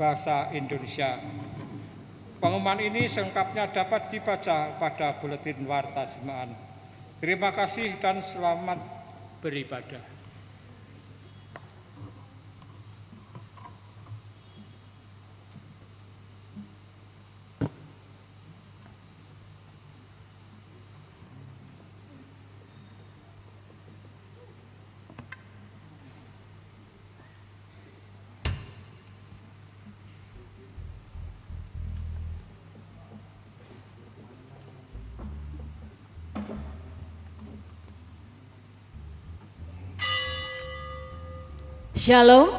Bahasa 0.00 0.48
Indonesia. 0.56 1.20
Pengumuman 2.40 2.80
ini 2.80 3.04
selengkapnya 3.04 3.68
dapat 3.68 4.08
dibaca 4.08 4.80
pada 4.80 5.20
Buletin 5.20 5.60
Warta 5.68 6.08
Semaan. 6.08 6.56
Terima 7.20 7.52
kasih 7.52 8.00
dan 8.00 8.24
selamat 8.24 8.80
beribadah. 9.44 10.09
Shalom. 42.10 42.50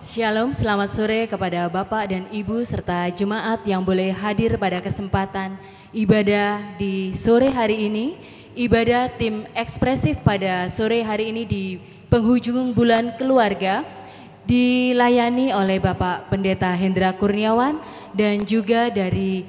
Shalom, 0.00 0.48
selamat 0.48 0.88
sore 0.88 1.28
kepada 1.28 1.68
Bapak 1.68 2.08
dan 2.08 2.24
Ibu 2.32 2.64
serta 2.64 3.04
jemaat 3.12 3.60
yang 3.68 3.84
boleh 3.84 4.16
hadir 4.16 4.56
pada 4.56 4.80
kesempatan 4.80 5.60
ibadah 5.92 6.72
di 6.80 7.12
sore 7.12 7.52
hari 7.52 7.84
ini. 7.84 8.16
Ibadah 8.56 9.12
tim 9.12 9.44
ekspresif 9.52 10.24
pada 10.24 10.72
sore 10.72 11.04
hari 11.04 11.36
ini 11.36 11.44
di 11.44 11.64
penghujung 12.08 12.72
bulan 12.72 13.12
keluarga 13.20 13.84
dilayani 14.48 15.52
oleh 15.52 15.76
Bapak 15.76 16.32
Pendeta 16.32 16.72
Hendra 16.72 17.12
Kurniawan 17.12 17.76
dan 18.16 18.40
juga 18.48 18.88
dari 18.88 19.44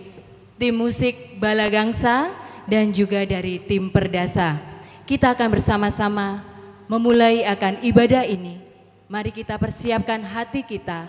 tim 0.59 0.75
musik 0.75 1.39
Balagangsa 1.39 2.35
dan 2.67 2.91
juga 2.91 3.23
dari 3.23 3.55
tim 3.55 3.87
Perdasa. 3.87 4.59
Kita 5.07 5.31
akan 5.31 5.47
bersama-sama 5.47 6.48
memulai 6.89 7.45
akan 7.45 7.85
ibadah 7.85 8.25
ini, 8.25 8.57
mari 9.05 9.29
kita 9.29 9.61
persiapkan 9.61 10.25
hati 10.25 10.65
kita, 10.65 11.05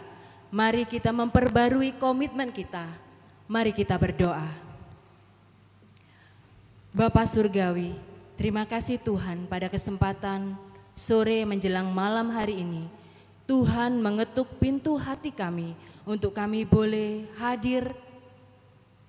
mari 0.52 0.84
kita 0.84 1.08
memperbarui 1.08 1.96
komitmen 1.96 2.52
kita, 2.52 2.84
mari 3.48 3.72
kita 3.72 3.96
berdoa. 3.96 4.44
Bapak 6.92 7.24
Surgawi, 7.24 7.96
terima 8.36 8.68
kasih 8.68 9.00
Tuhan 9.00 9.48
pada 9.48 9.72
kesempatan 9.72 10.52
sore 10.92 11.48
menjelang 11.48 11.88
malam 11.88 12.28
hari 12.28 12.60
ini. 12.60 12.84
Tuhan 13.48 14.04
mengetuk 14.04 14.60
pintu 14.60 15.00
hati 15.00 15.32
kami 15.32 15.72
untuk 16.04 16.36
kami 16.36 16.68
boleh 16.68 17.24
hadir 17.40 17.88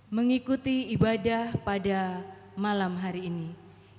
mengikuti 0.07 0.87
ibadah 0.95 1.51
pada 1.67 2.23
malam 2.55 2.95
hari 2.95 3.27
ini. 3.27 3.49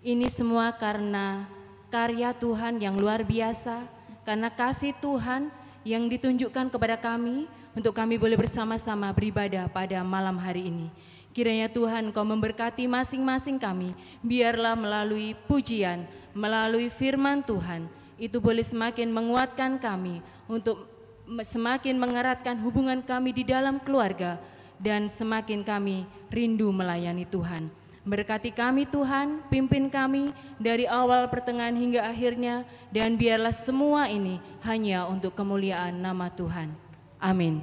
Ini 0.02 0.26
semua 0.26 0.74
karena 0.74 1.46
karya 1.92 2.32
Tuhan 2.32 2.80
yang 2.80 2.96
luar 2.96 3.20
biasa, 3.20 3.84
karena 4.24 4.48
kasih 4.48 4.96
Tuhan 4.96 5.52
yang 5.84 6.08
ditunjukkan 6.08 6.72
kepada 6.72 6.96
kami 6.96 7.44
untuk 7.76 7.92
kami 7.92 8.16
boleh 8.16 8.40
bersama-sama 8.40 9.12
beribadah 9.12 9.68
pada 9.68 10.00
malam 10.00 10.40
hari 10.40 10.72
ini. 10.72 10.88
Kiranya 11.36 11.68
Tuhan 11.68 12.08
kau 12.16 12.24
memberkati 12.24 12.88
masing-masing 12.88 13.60
kami, 13.60 13.92
biarlah 14.24 14.72
melalui 14.72 15.36
pujian, 15.44 16.08
melalui 16.32 16.88
firman 16.88 17.44
Tuhan, 17.44 17.84
itu 18.16 18.40
boleh 18.40 18.64
semakin 18.64 19.12
menguatkan 19.12 19.76
kami 19.76 20.24
untuk 20.48 20.88
semakin 21.44 22.00
mengeratkan 22.00 22.56
hubungan 22.64 23.04
kami 23.04 23.36
di 23.36 23.44
dalam 23.44 23.76
keluarga 23.80 24.40
dan 24.80 25.12
semakin 25.12 25.60
kami 25.60 26.08
rindu 26.32 26.72
melayani 26.72 27.28
Tuhan. 27.28 27.81
Berkati 28.02 28.50
kami 28.50 28.82
Tuhan, 28.82 29.46
pimpin 29.46 29.86
kami 29.86 30.34
dari 30.58 30.90
awal 30.90 31.30
pertengahan 31.30 31.78
hingga 31.78 32.02
akhirnya 32.02 32.66
dan 32.90 33.14
biarlah 33.14 33.54
semua 33.54 34.10
ini 34.10 34.42
hanya 34.66 35.06
untuk 35.06 35.38
kemuliaan 35.38 35.94
nama 36.02 36.26
Tuhan. 36.26 36.74
Amin. 37.22 37.62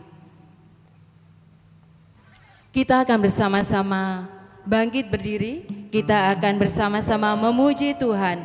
Kita 2.72 3.04
akan 3.04 3.20
bersama-sama 3.28 4.32
bangkit 4.64 5.12
berdiri, 5.12 5.68
kita 5.92 6.32
akan 6.32 6.56
bersama-sama 6.56 7.36
memuji 7.36 7.92
Tuhan. 8.00 8.40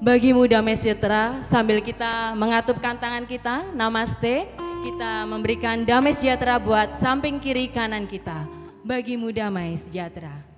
Bagimu 0.00 0.48
damai 0.48 0.72
sejahtera 0.72 1.44
sambil 1.44 1.84
kita 1.84 2.32
mengatupkan 2.32 2.96
tangan 2.96 3.28
kita, 3.28 3.68
namaste, 3.76 4.48
kita 4.82 5.28
memberikan 5.28 5.84
damai 5.84 6.16
sejahtera 6.16 6.56
buat 6.56 6.96
samping 6.96 7.36
kiri 7.36 7.68
kanan 7.68 8.08
kita. 8.08 8.48
Bagimu 8.82 9.28
damai 9.30 9.76
sejahtera. 9.76 10.51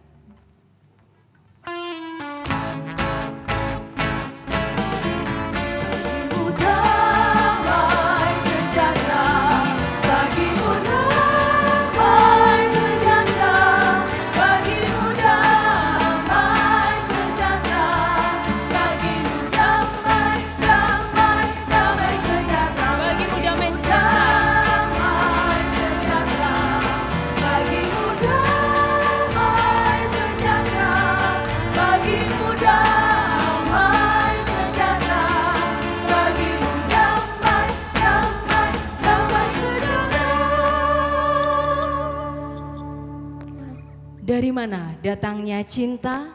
Dari 44.25 44.49
mana 44.49 44.97
datangnya 45.05 45.61
cinta? 45.61 46.33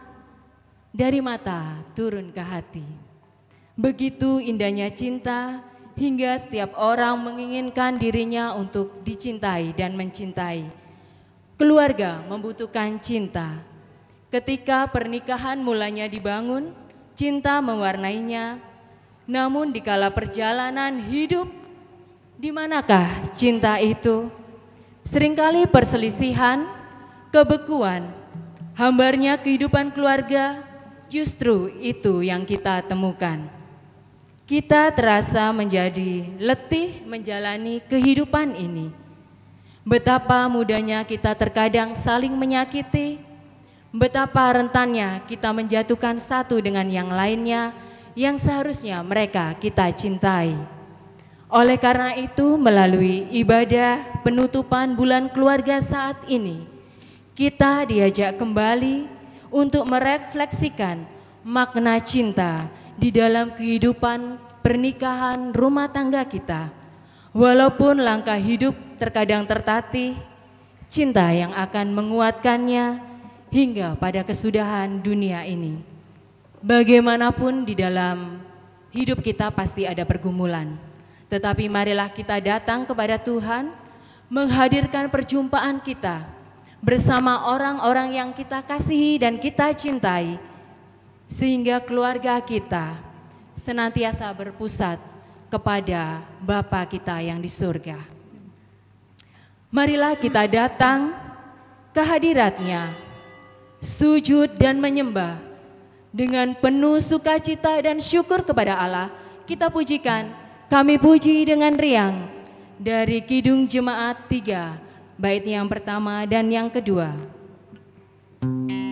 Dari 0.94 1.26
mata 1.26 1.82
turun 1.98 2.30
ke 2.30 2.38
hati. 2.38 2.86
Begitu 3.74 4.38
indahnya 4.38 4.94
cinta 4.94 5.66
hingga 5.98 6.38
setiap 6.38 6.78
orang 6.78 7.18
menginginkan 7.18 7.98
dirinya 7.98 8.54
untuk 8.54 9.02
dicintai 9.02 9.74
dan 9.74 9.98
mencintai. 9.98 10.70
Keluarga 11.58 12.22
membutuhkan 12.30 13.02
cinta. 13.02 13.58
Ketika 14.30 14.86
pernikahan 14.94 15.58
mulanya 15.58 16.06
dibangun, 16.06 16.70
cinta 17.18 17.58
mewarnainya. 17.58 18.62
Namun 19.26 19.74
dikala 19.74 20.14
perjalanan 20.14 21.02
hidup, 21.10 21.50
di 22.38 22.54
manakah 22.54 23.10
cinta 23.34 23.82
itu? 23.82 24.30
Seringkali 25.10 25.66
perselisihan, 25.66 26.79
kebekuan, 27.30 28.10
hambarnya 28.74 29.38
kehidupan 29.38 29.94
keluarga, 29.94 30.62
justru 31.10 31.70
itu 31.82 32.26
yang 32.26 32.46
kita 32.46 32.82
temukan. 32.86 33.46
Kita 34.50 34.90
terasa 34.90 35.54
menjadi 35.54 36.26
letih 36.42 37.06
menjalani 37.06 37.86
kehidupan 37.86 38.58
ini. 38.58 38.90
Betapa 39.86 40.50
mudahnya 40.50 41.06
kita 41.06 41.38
terkadang 41.38 41.94
saling 41.94 42.34
menyakiti, 42.34 43.22
betapa 43.94 44.50
rentannya 44.58 45.22
kita 45.30 45.54
menjatuhkan 45.54 46.18
satu 46.18 46.58
dengan 46.62 46.90
yang 46.90 47.14
lainnya 47.14 47.78
yang 48.18 48.42
seharusnya 48.42 49.06
mereka 49.06 49.54
kita 49.58 49.86
cintai. 49.94 50.58
Oleh 51.50 51.78
karena 51.82 52.14
itu, 52.14 52.58
melalui 52.62 53.26
ibadah 53.34 54.22
penutupan 54.22 54.94
bulan 54.94 55.30
keluarga 55.34 55.82
saat 55.82 56.22
ini, 56.30 56.79
kita 57.40 57.88
diajak 57.88 58.36
kembali 58.36 59.08
untuk 59.48 59.88
merefleksikan 59.88 61.08
makna 61.40 61.96
cinta 62.04 62.68
di 63.00 63.16
dalam 63.16 63.56
kehidupan 63.56 64.36
pernikahan 64.60 65.56
rumah 65.56 65.88
tangga 65.88 66.28
kita. 66.28 66.68
Walaupun 67.32 68.04
langkah 68.04 68.36
hidup 68.36 68.76
terkadang 69.00 69.48
tertatih, 69.48 70.20
cinta 70.92 71.32
yang 71.32 71.56
akan 71.56 71.96
menguatkannya 71.96 73.00
hingga 73.56 73.96
pada 73.96 74.20
kesudahan 74.28 75.00
dunia 75.00 75.48
ini. 75.48 75.80
Bagaimanapun 76.60 77.64
di 77.64 77.72
dalam 77.72 78.44
hidup 78.92 79.24
kita 79.24 79.48
pasti 79.48 79.88
ada 79.88 80.04
pergumulan. 80.04 80.76
Tetapi 81.32 81.72
marilah 81.72 82.12
kita 82.12 82.36
datang 82.44 82.84
kepada 82.84 83.16
Tuhan, 83.16 83.72
menghadirkan 84.28 85.08
perjumpaan 85.08 85.80
kita 85.80 86.39
bersama 86.80 87.52
orang-orang 87.52 88.16
yang 88.16 88.30
kita 88.32 88.64
kasihi 88.64 89.20
dan 89.20 89.36
kita 89.36 89.76
cintai, 89.76 90.40
sehingga 91.28 91.84
keluarga 91.84 92.40
kita 92.40 92.96
senantiasa 93.54 94.32
berpusat 94.32 94.98
kepada 95.52 96.24
Bapa 96.40 96.88
kita 96.88 97.20
yang 97.20 97.44
di 97.44 97.52
surga. 97.52 98.00
Marilah 99.70 100.18
kita 100.18 100.50
datang 100.50 101.14
ke 101.94 102.02
hadiratnya, 102.02 102.90
sujud 103.78 104.58
dan 104.58 104.82
menyembah 104.82 105.38
dengan 106.10 106.58
penuh 106.58 106.98
sukacita 106.98 107.78
dan 107.78 108.02
syukur 108.02 108.42
kepada 108.42 108.80
Allah. 108.80 109.14
Kita 109.46 109.70
pujikan, 109.70 110.30
kami 110.70 110.98
puji 110.98 111.46
dengan 111.46 111.74
riang 111.78 112.30
dari 112.78 113.22
Kidung 113.22 113.66
Jemaat 113.70 114.26
3, 114.26 114.89
bait 115.20 115.44
yang 115.44 115.68
pertama 115.68 116.24
dan 116.24 116.48
yang 116.48 116.72
kedua. 116.72 117.12
Kami 118.40 118.89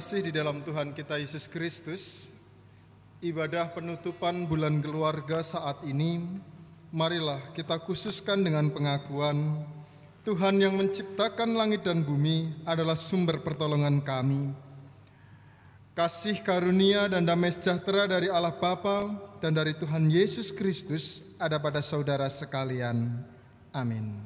terkasih 0.00 0.24
di 0.24 0.32
dalam 0.32 0.64
Tuhan 0.64 0.96
kita 0.96 1.20
Yesus 1.20 1.44
Kristus, 1.44 2.32
ibadah 3.20 3.68
penutupan 3.68 4.48
bulan 4.48 4.80
keluarga 4.80 5.44
saat 5.44 5.84
ini, 5.84 6.24
marilah 6.88 7.36
kita 7.52 7.76
khususkan 7.84 8.40
dengan 8.40 8.72
pengakuan 8.72 9.60
Tuhan 10.24 10.56
yang 10.56 10.72
menciptakan 10.80 11.52
langit 11.52 11.84
dan 11.84 12.00
bumi 12.00 12.64
adalah 12.64 12.96
sumber 12.96 13.44
pertolongan 13.44 14.00
kami. 14.00 14.56
Kasih 15.92 16.40
karunia 16.40 17.04
dan 17.04 17.28
damai 17.28 17.52
sejahtera 17.52 18.08
dari 18.08 18.32
Allah 18.32 18.56
Bapa 18.56 19.12
dan 19.44 19.52
dari 19.52 19.76
Tuhan 19.76 20.08
Yesus 20.08 20.48
Kristus 20.48 21.20
ada 21.36 21.60
pada 21.60 21.84
saudara 21.84 22.24
sekalian. 22.32 23.20
Amin. 23.68 24.16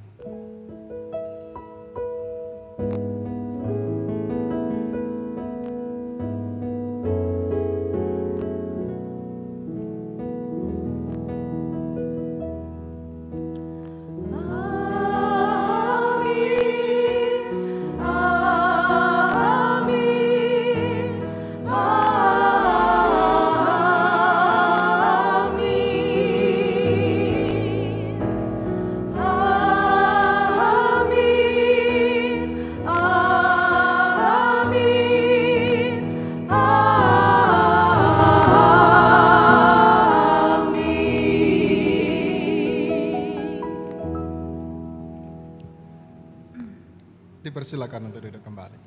Dipersilakan 47.45 48.09
untuk 48.09 48.25
duduk 48.25 48.41
kembali. 48.41 48.79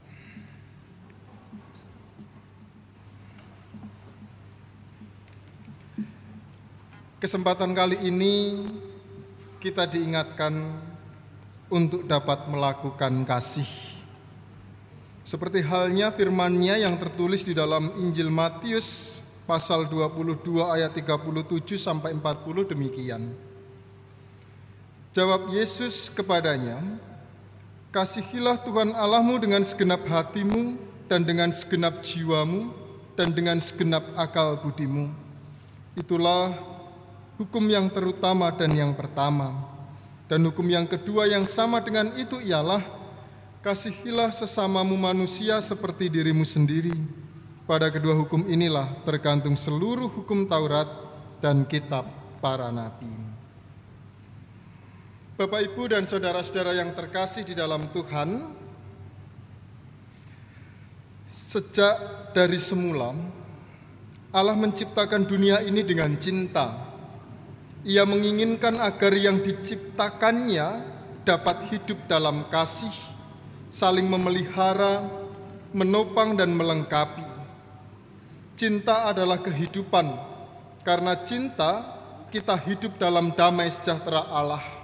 Kesempatan 7.22 7.78
kali 7.78 8.02
ini 8.02 8.66
kita 9.62 9.86
diingatkan 9.86 10.54
untuk 11.70 12.10
dapat 12.10 12.50
melakukan 12.50 13.26
kasih. 13.30 13.70
Seperti 15.22 15.62
halnya 15.62 16.10
firman-Nya 16.10 16.82
yang 16.82 16.98
tertulis 16.98 17.46
di 17.46 17.54
dalam 17.54 17.94
Injil 18.00 18.34
Matius 18.34 19.20
pasal 19.46 19.86
22 19.86 20.66
ayat 20.66 20.98
37 20.98 21.78
sampai 21.78 22.16
40 22.16 22.74
demikian. 22.74 23.38
Jawab 25.14 25.50
Yesus 25.50 26.14
kepadanya, 26.14 26.78
Kasihilah 27.98 28.62
Tuhan 28.62 28.94
Allahmu 28.94 29.42
dengan 29.42 29.66
segenap 29.66 30.06
hatimu 30.06 30.77
dan 31.10 31.25
dengan 31.25 31.50
segenap 31.50 32.06
jiwamu 32.06 32.70
dan 33.18 33.34
dengan 33.34 33.58
segenap 33.58 34.06
akal 34.13 34.54
budimu. 34.62 35.10
Itulah 35.98 36.54
hukum 37.42 37.66
yang 37.66 37.89
terutama 37.89 38.54
dan 38.54 38.70
yang 38.77 38.94
pertama. 38.94 39.66
Dan 40.30 40.46
hukum 40.46 40.70
yang 40.70 40.86
kedua 40.86 41.25
yang 41.25 41.50
sama 41.50 41.82
dengan 41.82 42.13
itu 42.22 42.38
ialah 42.38 42.86
kasihilah 43.66 44.30
sesamamu 44.30 44.94
manusia 44.94 45.58
seperti 45.58 46.06
dirimu 46.06 46.46
sendiri. 46.46 46.94
Pada 47.66 47.89
kedua 47.89 48.13
hukum 48.13 48.46
inilah 48.46 48.94
tergantung 49.10 49.58
seluruh 49.58 50.06
hukum 50.06 50.46
Taurat 50.46 50.86
dan 51.42 51.66
kitab 51.66 52.06
para 52.46 52.70
nabi. 52.70 53.27
Bapak, 55.38 55.70
Ibu, 55.70 55.94
dan 55.94 56.10
saudara-saudara 56.10 56.74
yang 56.74 56.98
terkasih 56.98 57.46
di 57.46 57.53
dalam 57.53 57.94
Tuhan, 57.94 58.58
sejak 61.29 61.94
dari 62.34 62.58
semula 62.58 63.13
Allah 64.34 64.58
menciptakan 64.58 65.29
dunia 65.29 65.62
ini 65.62 65.86
dengan 65.86 66.17
cinta. 66.17 66.89
Ia 67.86 68.01
menginginkan 68.10 68.82
agar 68.82 69.13
yang 69.13 69.38
diciptakannya 69.46 70.82
dapat 71.22 71.70
hidup 71.70 72.10
dalam 72.10 72.50
kasih, 72.50 72.98
saling 73.70 74.10
memelihara, 74.10 75.06
menopang, 75.70 76.34
dan 76.34 76.50
melengkapi. 76.50 77.29
Cinta 78.58 79.06
adalah 79.13 79.38
kehidupan, 79.38 80.17
karena 80.82 81.13
cinta 81.22 81.86
kita 82.34 82.58
hidup 82.58 82.98
dalam 82.98 83.29
damai 83.38 83.70
sejahtera 83.70 84.34
Allah. 84.34 84.77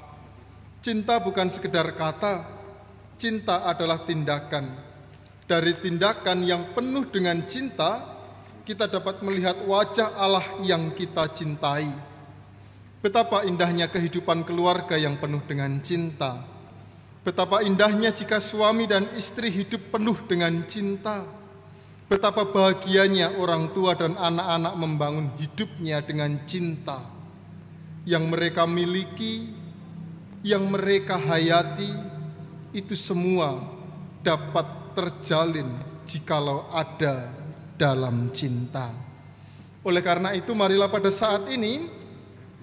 Cinta 0.84 1.16
bukan 1.16 1.48
sekedar 1.48 1.96
kata, 1.96 2.44
cinta 3.16 3.64
adalah 3.64 4.04
tindakan. 4.04 4.68
Dari 5.48 5.80
tindakan 5.80 6.44
yang 6.44 6.76
penuh 6.76 7.08
dengan 7.08 7.40
cinta, 7.48 8.04
kita 8.68 8.92
dapat 8.92 9.24
melihat 9.24 9.64
wajah 9.64 10.12
Allah 10.20 10.44
yang 10.60 10.92
kita 10.92 11.32
cintai. 11.32 11.88
Betapa 13.00 13.48
indahnya 13.48 13.88
kehidupan 13.88 14.44
keluarga 14.44 15.00
yang 15.00 15.16
penuh 15.24 15.40
dengan 15.48 15.72
cinta. 15.80 16.44
Betapa 17.24 17.64
indahnya 17.64 18.12
jika 18.12 18.44
suami 18.44 18.84
dan 18.84 19.08
istri 19.16 19.56
hidup 19.56 19.88
penuh 19.88 20.20
dengan 20.28 20.68
cinta. 20.68 21.24
Betapa 22.12 22.44
bahagianya 22.44 23.40
orang 23.40 23.72
tua 23.72 23.96
dan 23.96 24.20
anak-anak 24.20 24.76
membangun 24.76 25.32
hidupnya 25.40 26.04
dengan 26.04 26.44
cinta 26.44 27.00
yang 28.04 28.28
mereka 28.28 28.68
miliki, 28.68 29.53
yang 30.44 30.68
mereka 30.68 31.16
hayati, 31.16 31.90
itu 32.76 32.94
semua 33.00 33.64
dapat 34.20 34.68
terjalin 34.92 35.72
jikalau 36.04 36.68
ada 36.70 37.32
dalam 37.80 38.28
cinta. 38.36 38.92
Oleh 39.82 40.04
karena 40.04 40.36
itu, 40.36 40.52
marilah 40.52 40.92
pada 40.92 41.08
saat 41.08 41.48
ini 41.48 41.88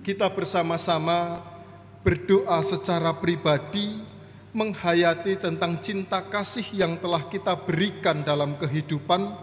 kita 0.05 0.29
bersama-sama 0.29 1.41
berdoa 2.05 2.61
secara 2.61 3.17
pribadi, 3.17 4.01
menghayati 4.53 5.41
tentang 5.41 5.81
cinta 5.81 6.21
kasih 6.25 6.65
yang 6.73 6.97
telah 7.01 7.25
kita 7.29 7.57
berikan 7.57 8.25
dalam 8.25 8.57
kehidupan, 8.57 9.37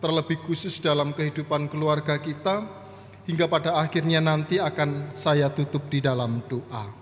terlebih 0.00 0.40
khusus 0.44 0.80
dalam 0.80 1.12
kehidupan 1.16 1.68
keluarga 1.68 2.16
kita 2.16 2.64
hingga 3.28 3.44
pada 3.44 3.76
akhirnya 3.76 4.24
nanti 4.24 4.56
akan 4.56 5.12
saya 5.12 5.52
tutup 5.52 5.84
di 5.92 6.00
dalam 6.00 6.40
doa. 6.48 6.97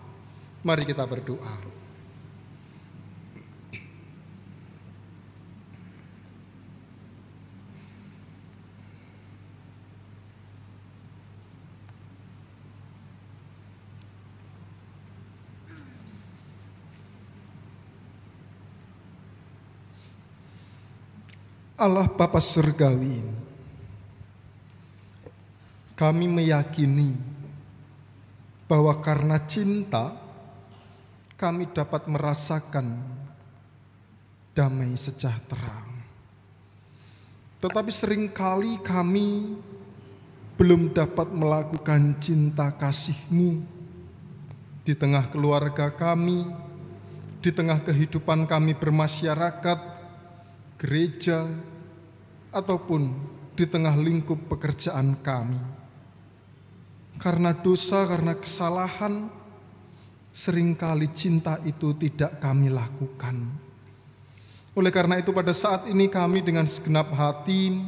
Mari 0.66 0.82
kita 0.82 1.06
berdoa. 1.06 1.78
Allah 21.78 22.10
Bapa 22.10 22.42
Surgawi, 22.42 23.22
kami 25.94 26.26
meyakini 26.26 27.14
bahwa 28.66 28.98
karena 28.98 29.38
cinta 29.46 30.25
kami 31.36 31.68
dapat 31.68 32.08
merasakan 32.08 32.96
damai 34.56 34.96
sejahtera. 34.96 35.84
Tetapi 37.60 37.90
sering 37.92 38.32
kali 38.32 38.80
kami 38.80 39.60
belum 40.56 40.96
dapat 40.96 41.28
melakukan 41.28 42.16
cinta 42.16 42.72
kasih-Mu 42.72 43.60
di 44.80 44.96
tengah 44.96 45.28
keluarga 45.28 45.92
kami, 45.92 46.48
di 47.44 47.52
tengah 47.52 47.84
kehidupan 47.84 48.48
kami 48.48 48.72
bermasyarakat, 48.72 49.78
gereja, 50.80 51.44
ataupun 52.48 53.12
di 53.52 53.68
tengah 53.68 53.92
lingkup 53.92 54.48
pekerjaan 54.48 55.20
kami. 55.20 55.60
Karena 57.20 57.52
dosa, 57.52 58.08
karena 58.08 58.32
kesalahan, 58.36 59.28
sering 60.36 60.76
kali 60.76 61.08
cinta 61.16 61.56
itu 61.64 61.96
tidak 61.96 62.36
kami 62.44 62.68
lakukan. 62.68 63.48
Oleh 64.76 64.92
karena 64.92 65.16
itu 65.16 65.32
pada 65.32 65.56
saat 65.56 65.88
ini 65.88 66.12
kami 66.12 66.44
dengan 66.44 66.68
segenap 66.68 67.08
hati 67.16 67.80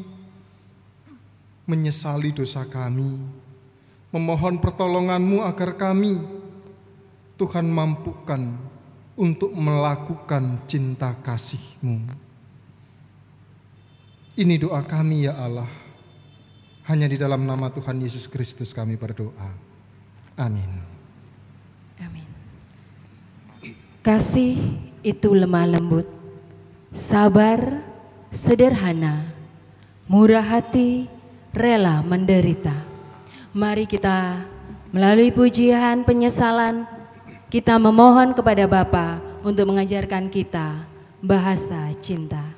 menyesali 1.69 2.33
dosa 2.33 2.65
kami, 2.65 3.21
memohon 4.09 4.57
pertolonganmu 4.65 5.45
agar 5.45 5.77
kami, 5.77 6.17
Tuhan 7.37 7.69
mampukan 7.69 8.57
untuk 9.13 9.53
melakukan 9.53 10.65
cinta 10.65 11.13
kasih-Mu. 11.21 12.09
Ini 14.41 14.55
doa 14.57 14.81
kami 14.81 15.29
ya 15.29 15.37
Allah. 15.37 15.69
Hanya 16.89 17.05
di 17.05 17.21
dalam 17.21 17.45
nama 17.45 17.69
Tuhan 17.69 18.01
Yesus 18.01 18.25
Kristus 18.25 18.73
kami 18.73 18.97
berdoa. 18.97 19.53
Amin. 20.41 20.88
Kasih 24.09 24.57
itu 25.05 25.37
lemah 25.37 25.69
lembut, 25.69 26.09
sabar, 26.97 27.85
sederhana, 28.33 29.21
murah 30.09 30.41
hati, 30.41 31.05
rela 31.53 32.01
menderita. 32.01 32.73
Mari 33.53 33.85
kita 33.85 34.49
melalui 34.97 35.29
pujian 35.29 36.09
penyesalan, 36.09 36.89
kita 37.53 37.77
memohon 37.77 38.33
kepada 38.33 38.65
Bapa 38.65 39.21
untuk 39.45 39.77
mengajarkan 39.77 40.33
kita 40.33 40.89
bahasa 41.21 41.93
cinta. 42.01 42.58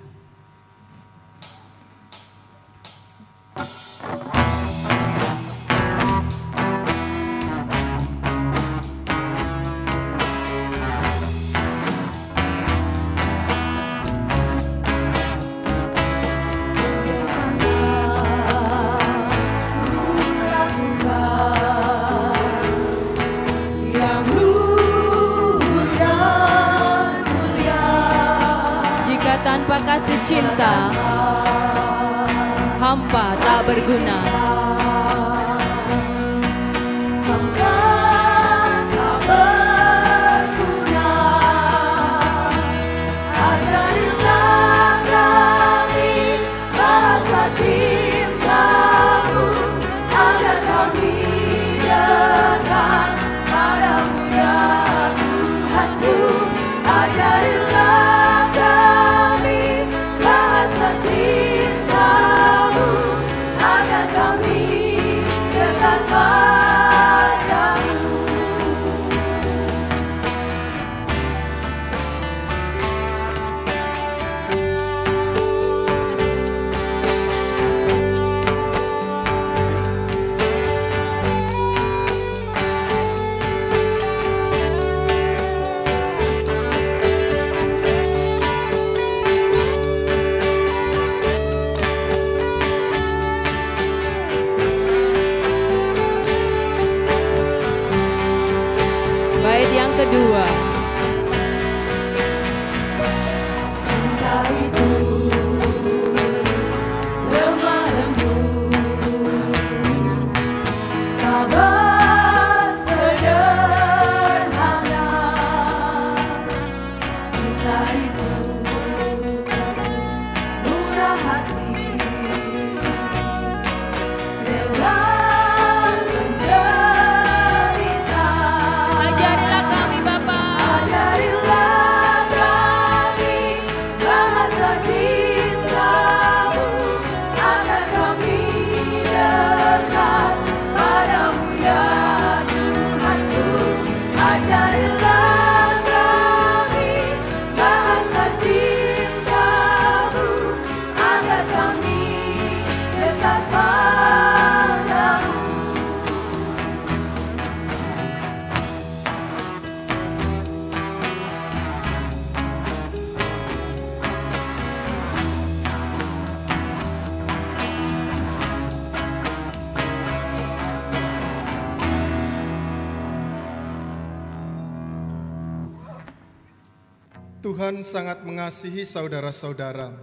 Tuhan 177.70 177.86
sangat 177.86 178.26
mengasihi 178.26 178.82
saudara-saudara, 178.82 179.94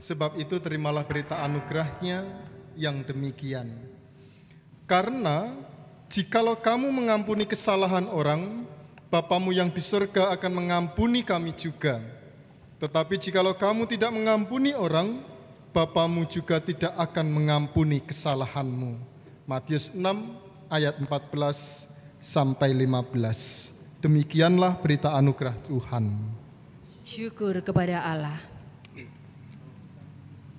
sebab 0.00 0.32
itu 0.40 0.56
terimalah 0.56 1.04
berita 1.04 1.44
anugerahnya 1.44 2.24
yang 2.72 3.04
demikian. 3.04 3.68
Karena 4.88 5.52
jikalau 6.08 6.56
kamu 6.56 6.88
mengampuni 6.88 7.44
kesalahan 7.44 8.08
orang, 8.08 8.64
Bapamu 9.12 9.52
yang 9.52 9.68
di 9.68 9.84
surga 9.84 10.32
akan 10.32 10.52
mengampuni 10.56 11.20
kami 11.20 11.52
juga. 11.52 12.00
Tetapi 12.80 13.20
jikalau 13.20 13.52
kamu 13.60 13.84
tidak 13.92 14.08
mengampuni 14.08 14.72
orang, 14.72 15.20
Bapamu 15.76 16.24
juga 16.24 16.64
tidak 16.64 16.96
akan 16.96 17.28
mengampuni 17.28 18.00
kesalahanmu. 18.00 18.96
Matius 19.44 19.92
6 19.92 20.00
ayat 20.72 20.96
14 20.96 21.92
sampai 22.24 22.72
15. 22.72 24.00
Demikianlah 24.00 24.80
berita 24.80 25.12
anugerah 25.12 25.60
Tuhan. 25.68 26.40
Syukur 27.02 27.58
kepada 27.66 27.98
Allah. 27.98 28.38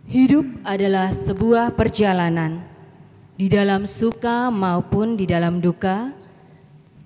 Hidup 0.04 0.44
adalah 0.68 1.08
sebuah 1.16 1.72
perjalanan 1.72 2.60
di 3.40 3.48
dalam 3.48 3.88
suka 3.88 4.52
maupun 4.52 5.16
di 5.16 5.24
dalam 5.24 5.64
duka, 5.64 6.12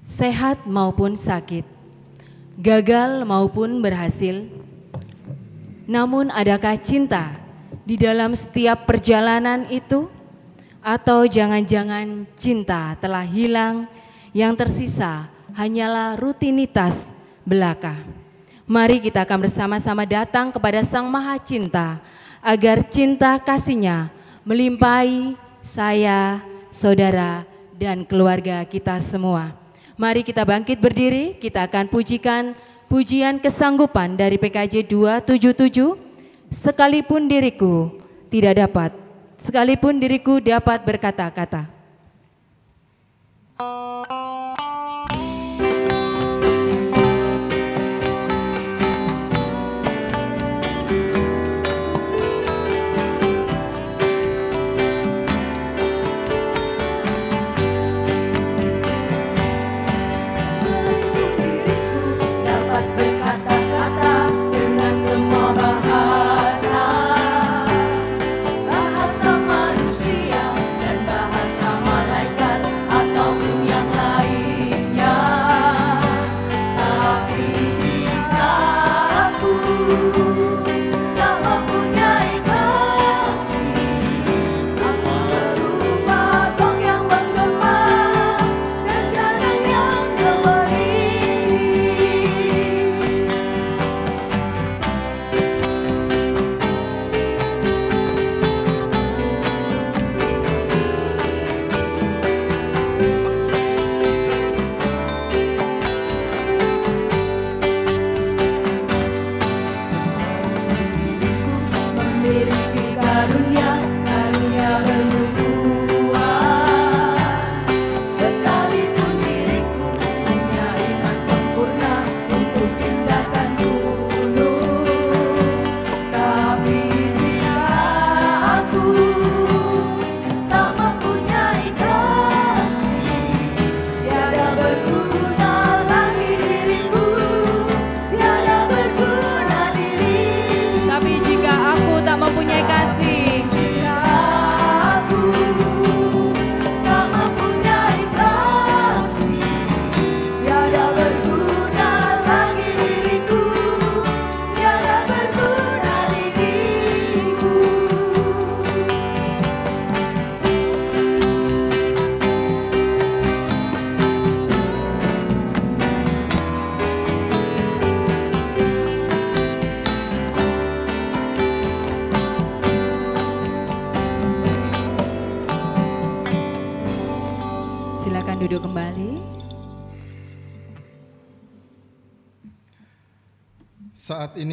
sehat 0.01 0.65
maupun 0.65 1.13
sakit, 1.13 1.62
gagal 2.58 3.29
maupun 3.29 3.77
berhasil. 3.77 4.50
Namun, 5.86 6.34
adakah 6.34 6.74
cinta 6.82 7.38
di 7.86 7.94
dalam 7.94 8.34
setiap 8.34 8.89
perjalanan 8.89 9.70
itu, 9.70 10.10
atau 10.82 11.29
jangan-jangan 11.29 12.25
cinta 12.34 12.98
telah 12.98 13.22
hilang? 13.22 13.86
Yang 14.34 14.65
tersisa 14.65 15.29
hanyalah 15.53 16.17
rutinitas 16.17 17.13
belaka. 17.46 18.17
Mari 18.68 19.00
kita 19.00 19.24
akan 19.24 19.48
bersama-sama 19.48 20.03
datang 20.03 20.51
kepada 20.51 20.84
Sang 20.84 21.08
Maha 21.08 21.40
Cinta, 21.40 22.03
agar 22.44 22.84
cinta 22.84 23.40
kasihnya 23.40 24.12
melimpahi 24.44 25.40
saya, 25.64 26.44
saudara, 26.68 27.48
dan 27.80 28.03
keluarga 28.03 28.68
kita 28.68 29.00
semua. 29.00 29.56
Mari 29.96 30.20
kita 30.20 30.44
bangkit 30.44 30.84
berdiri, 30.84 31.40
kita 31.40 31.64
akan 31.64 31.88
pujikan 31.88 32.51
pujian 32.92 33.40
kesanggupan 33.40 34.20
dari 34.20 34.36
PKJ 34.36 34.84
277, 34.84 35.96
sekalipun 36.51 37.24
diriku 37.32 37.96
tidak 38.27 38.68
dapat, 38.68 38.92
sekalipun 39.40 39.96
diriku 39.96 40.44
dapat 40.44 40.84
berkata-kata. 40.84 41.76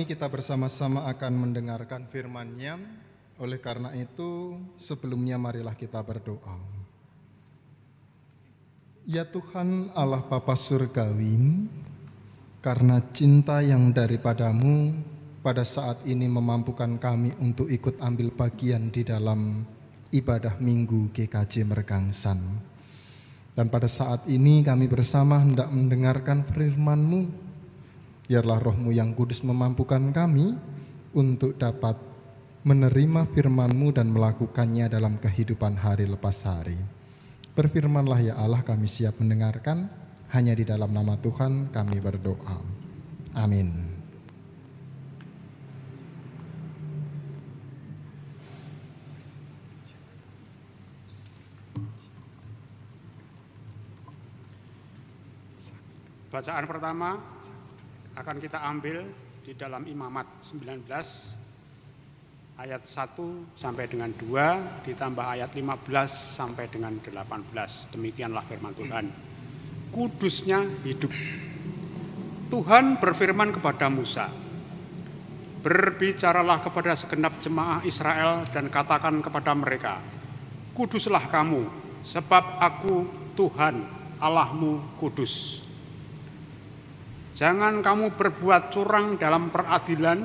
Kita 0.04 0.28
bersama-sama 0.28 1.08
akan 1.10 1.32
mendengarkan 1.48 2.06
firman-Nya. 2.08 2.76
Oleh 3.42 3.58
karena 3.58 3.90
itu, 3.98 4.60
sebelumnya 4.78 5.34
marilah 5.40 5.74
kita 5.74 5.98
berdoa. 6.04 6.54
Ya 9.04 9.26
Tuhan 9.28 9.92
Allah 9.92 10.24
Bapa 10.24 10.56
Surgawi, 10.56 11.68
karena 12.64 13.04
cinta 13.12 13.60
yang 13.60 13.92
daripadamu 13.92 14.96
pada 15.44 15.60
saat 15.60 16.00
ini 16.08 16.24
memampukan 16.24 16.96
kami 16.96 17.36
untuk 17.36 17.68
ikut 17.68 18.00
ambil 18.00 18.32
bagian 18.32 18.88
di 18.88 19.04
dalam 19.04 19.60
ibadah 20.08 20.56
minggu 20.56 21.12
GKJ 21.12 21.68
Mergangsan. 21.68 22.40
Dan 23.52 23.68
pada 23.68 23.86
saat 23.86 24.24
ini 24.24 24.64
kami 24.64 24.88
bersama 24.88 25.44
hendak 25.44 25.68
mendengarkan 25.68 26.48
firman-Mu 26.48 27.43
Biarlah 28.24 28.56
rohmu 28.56 28.88
yang 28.88 29.12
kudus 29.12 29.44
memampukan 29.44 30.00
kami 30.08 30.56
untuk 31.12 31.60
dapat 31.60 32.00
menerima 32.64 33.28
firman-Mu 33.28 33.92
dan 33.92 34.08
melakukannya 34.08 34.88
dalam 34.88 35.20
kehidupan 35.20 35.76
hari 35.76 36.08
lepas 36.08 36.40
hari. 36.48 36.80
Berfirmanlah 37.52 38.32
ya 38.32 38.34
Allah 38.40 38.64
kami 38.64 38.88
siap 38.88 39.20
mendengarkan, 39.20 39.92
hanya 40.32 40.56
di 40.56 40.64
dalam 40.64 40.88
nama 40.88 41.20
Tuhan 41.20 41.68
kami 41.68 42.00
berdoa. 42.00 42.58
Amin. 43.36 43.92
Bacaan 56.32 56.66
pertama 56.66 57.33
akan 58.14 58.36
kita 58.38 58.62
ambil 58.62 59.02
di 59.42 59.58
dalam 59.58 59.82
Imamat 59.90 60.46
19 60.46 60.86
ayat 62.54 62.82
1 62.86 63.58
sampai 63.58 63.90
dengan 63.90 64.14
2 64.14 64.86
ditambah 64.86 65.26
ayat 65.26 65.50
15 65.50 65.82
sampai 66.38 66.70
dengan 66.70 66.94
18. 67.02 67.90
Demikianlah 67.90 68.46
firman 68.46 68.70
Tuhan. 68.70 69.10
Kudusnya 69.90 70.62
hidup. 70.86 71.10
Tuhan 72.50 73.02
berfirman 73.02 73.50
kepada 73.50 73.90
Musa, 73.90 74.30
Berbicaralah 75.64 76.60
kepada 76.60 76.92
segenap 76.92 77.40
jemaah 77.40 77.80
Israel 77.88 78.44
dan 78.52 78.68
katakan 78.68 79.18
kepada 79.24 79.56
mereka, 79.56 79.98
Kuduslah 80.76 81.24
kamu, 81.32 81.66
sebab 82.04 82.60
aku 82.62 83.08
Tuhan 83.34 83.80
Allahmu 84.20 85.00
kudus. 85.00 85.63
Jangan 87.34 87.82
kamu 87.82 88.14
berbuat 88.14 88.70
curang 88.70 89.18
dalam 89.18 89.50
peradilan, 89.50 90.18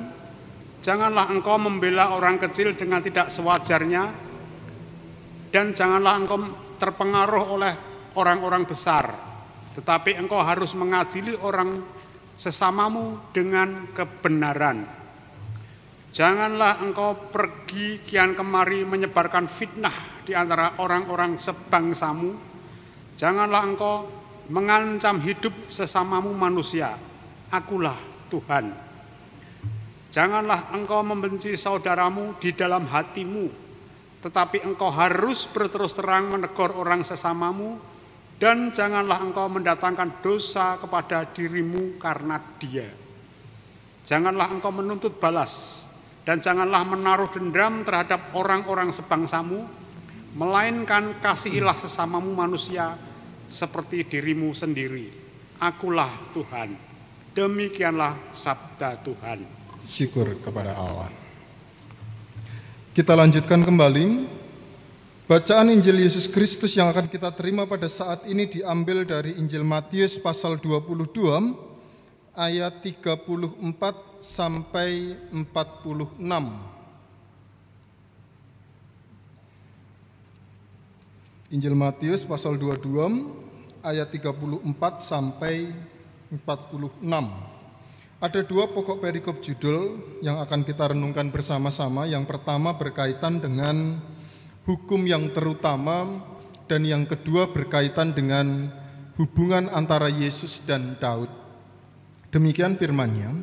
janganlah 0.78 1.26
engkau 1.26 1.58
membela 1.58 2.14
orang 2.14 2.38
kecil 2.38 2.78
dengan 2.78 3.02
tidak 3.02 3.34
sewajarnya, 3.34 4.06
dan 5.50 5.74
janganlah 5.74 6.14
engkau 6.22 6.38
terpengaruh 6.78 7.44
oleh 7.58 7.74
orang-orang 8.14 8.62
besar, 8.62 9.10
tetapi 9.74 10.22
engkau 10.22 10.38
harus 10.38 10.70
mengadili 10.78 11.34
orang 11.42 11.82
sesamamu 12.38 13.34
dengan 13.34 13.90
kebenaran. 13.90 14.86
Janganlah 16.14 16.78
engkau 16.78 17.30
pergi 17.34 18.06
kian 18.06 18.38
kemari 18.38 18.86
menyebarkan 18.86 19.50
fitnah 19.50 20.22
di 20.22 20.34
antara 20.34 20.78
orang-orang 20.78 21.34
sebangsamu. 21.34 22.34
Janganlah 23.18 23.62
engkau 23.66 24.19
mengancam 24.50 25.22
hidup 25.22 25.54
sesamamu 25.70 26.34
manusia. 26.34 26.98
Akulah 27.54 27.96
Tuhan. 28.26 28.74
Janganlah 30.10 30.74
engkau 30.74 31.06
membenci 31.06 31.54
saudaramu 31.54 32.34
di 32.42 32.50
dalam 32.50 32.82
hatimu, 32.90 33.46
tetapi 34.18 34.66
engkau 34.66 34.90
harus 34.90 35.46
berterus 35.46 35.94
terang 35.94 36.34
menegur 36.34 36.74
orang 36.74 37.06
sesamamu, 37.06 37.78
dan 38.42 38.74
janganlah 38.74 39.22
engkau 39.22 39.46
mendatangkan 39.46 40.18
dosa 40.18 40.82
kepada 40.82 41.30
dirimu 41.30 41.94
karena 42.02 42.42
dia. 42.58 42.90
Janganlah 44.02 44.50
engkau 44.50 44.74
menuntut 44.74 45.14
balas, 45.22 45.86
dan 46.26 46.42
janganlah 46.42 46.82
menaruh 46.82 47.30
dendam 47.30 47.86
terhadap 47.86 48.34
orang-orang 48.34 48.90
sebangsamu, 48.90 49.62
melainkan 50.34 51.22
kasihilah 51.22 51.78
sesamamu 51.78 52.34
manusia 52.34 52.98
seperti 53.50 54.06
dirimu 54.06 54.54
sendiri. 54.54 55.10
Akulah 55.58 56.30
Tuhan. 56.32 56.78
Demikianlah 57.34 58.16
sabda 58.30 59.02
Tuhan. 59.02 59.44
Syukur 59.84 60.38
kepada 60.40 60.72
Allah. 60.78 61.10
Kita 62.94 63.18
lanjutkan 63.18 63.60
kembali. 63.66 64.38
Bacaan 65.30 65.70
Injil 65.70 66.02
Yesus 66.02 66.26
Kristus 66.26 66.74
yang 66.74 66.90
akan 66.90 67.06
kita 67.06 67.30
terima 67.30 67.62
pada 67.62 67.86
saat 67.86 68.26
ini 68.26 68.50
diambil 68.50 69.06
dari 69.06 69.38
Injil 69.38 69.62
Matius 69.62 70.18
pasal 70.18 70.58
22 70.58 71.14
ayat 72.34 72.82
34 72.82 73.62
sampai 74.18 75.14
46. 75.30 76.79
Injil 81.50 81.74
Matius 81.74 82.22
pasal 82.22 82.62
22 82.62 83.82
ayat 83.82 84.06
34 84.06 84.62
sampai 85.02 85.74
46. 86.30 87.02
Ada 88.22 88.46
dua 88.46 88.70
pokok 88.70 89.02
perikop 89.02 89.42
judul 89.42 89.98
yang 90.22 90.38
akan 90.38 90.62
kita 90.62 90.94
renungkan 90.94 91.26
bersama-sama. 91.34 92.06
Yang 92.06 92.30
pertama 92.30 92.70
berkaitan 92.78 93.42
dengan 93.42 93.98
hukum 94.62 95.02
yang 95.02 95.26
terutama 95.34 96.22
dan 96.70 96.86
yang 96.86 97.02
kedua 97.02 97.50
berkaitan 97.50 98.14
dengan 98.14 98.70
hubungan 99.18 99.66
antara 99.74 100.06
Yesus 100.06 100.62
dan 100.62 100.94
Daud. 101.02 101.34
Demikian 102.30 102.78
firman-Nya. 102.78 103.34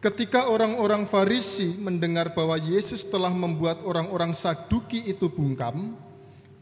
Ketika 0.00 0.48
orang-orang 0.48 1.04
Farisi 1.04 1.76
mendengar 1.76 2.32
bahwa 2.32 2.56
Yesus 2.56 3.04
telah 3.04 3.28
membuat 3.28 3.84
orang-orang 3.84 4.32
Saduki 4.32 5.04
itu 5.04 5.28
bungkam, 5.28 6.00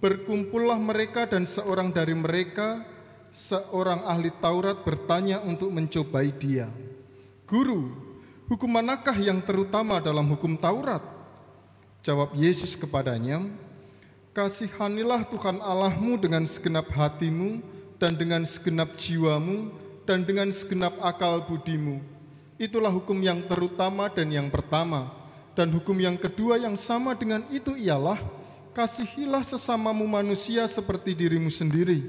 berkumpullah 0.03 0.77
mereka 0.83 1.31
dan 1.31 1.47
seorang 1.47 1.95
dari 1.95 2.11
mereka, 2.13 2.83
seorang 3.31 4.03
ahli 4.03 4.35
Taurat 4.43 4.83
bertanya 4.83 5.39
untuk 5.47 5.71
mencobai 5.71 6.35
dia. 6.35 6.67
Guru, 7.47 7.95
hukum 8.51 8.67
manakah 8.67 9.15
yang 9.15 9.39
terutama 9.39 10.03
dalam 10.03 10.27
hukum 10.27 10.59
Taurat? 10.59 11.07
Jawab 12.03 12.35
Yesus 12.35 12.75
kepadanya, 12.75 13.47
Kasihanilah 14.35 15.29
Tuhan 15.31 15.63
Allahmu 15.63 16.19
dengan 16.19 16.43
segenap 16.51 16.91
hatimu 16.91 17.63
dan 18.03 18.19
dengan 18.19 18.43
segenap 18.43 18.99
jiwamu 18.99 19.71
dan 20.03 20.27
dengan 20.27 20.51
segenap 20.51 20.99
akal 20.99 21.47
budimu 21.47 22.03
Itulah 22.63 22.95
hukum 22.95 23.19
yang 23.19 23.43
terutama 23.51 24.07
dan 24.07 24.31
yang 24.31 24.47
pertama. 24.47 25.11
Dan 25.59 25.75
hukum 25.75 25.99
yang 25.99 26.15
kedua 26.15 26.63
yang 26.63 26.79
sama 26.79 27.13
dengan 27.19 27.43
itu 27.51 27.75
ialah 27.75 28.17
kasihilah 28.73 29.45
sesamamu 29.45 30.09
manusia 30.09 30.65
seperti 30.65 31.13
dirimu 31.13 31.53
sendiri. 31.53 32.01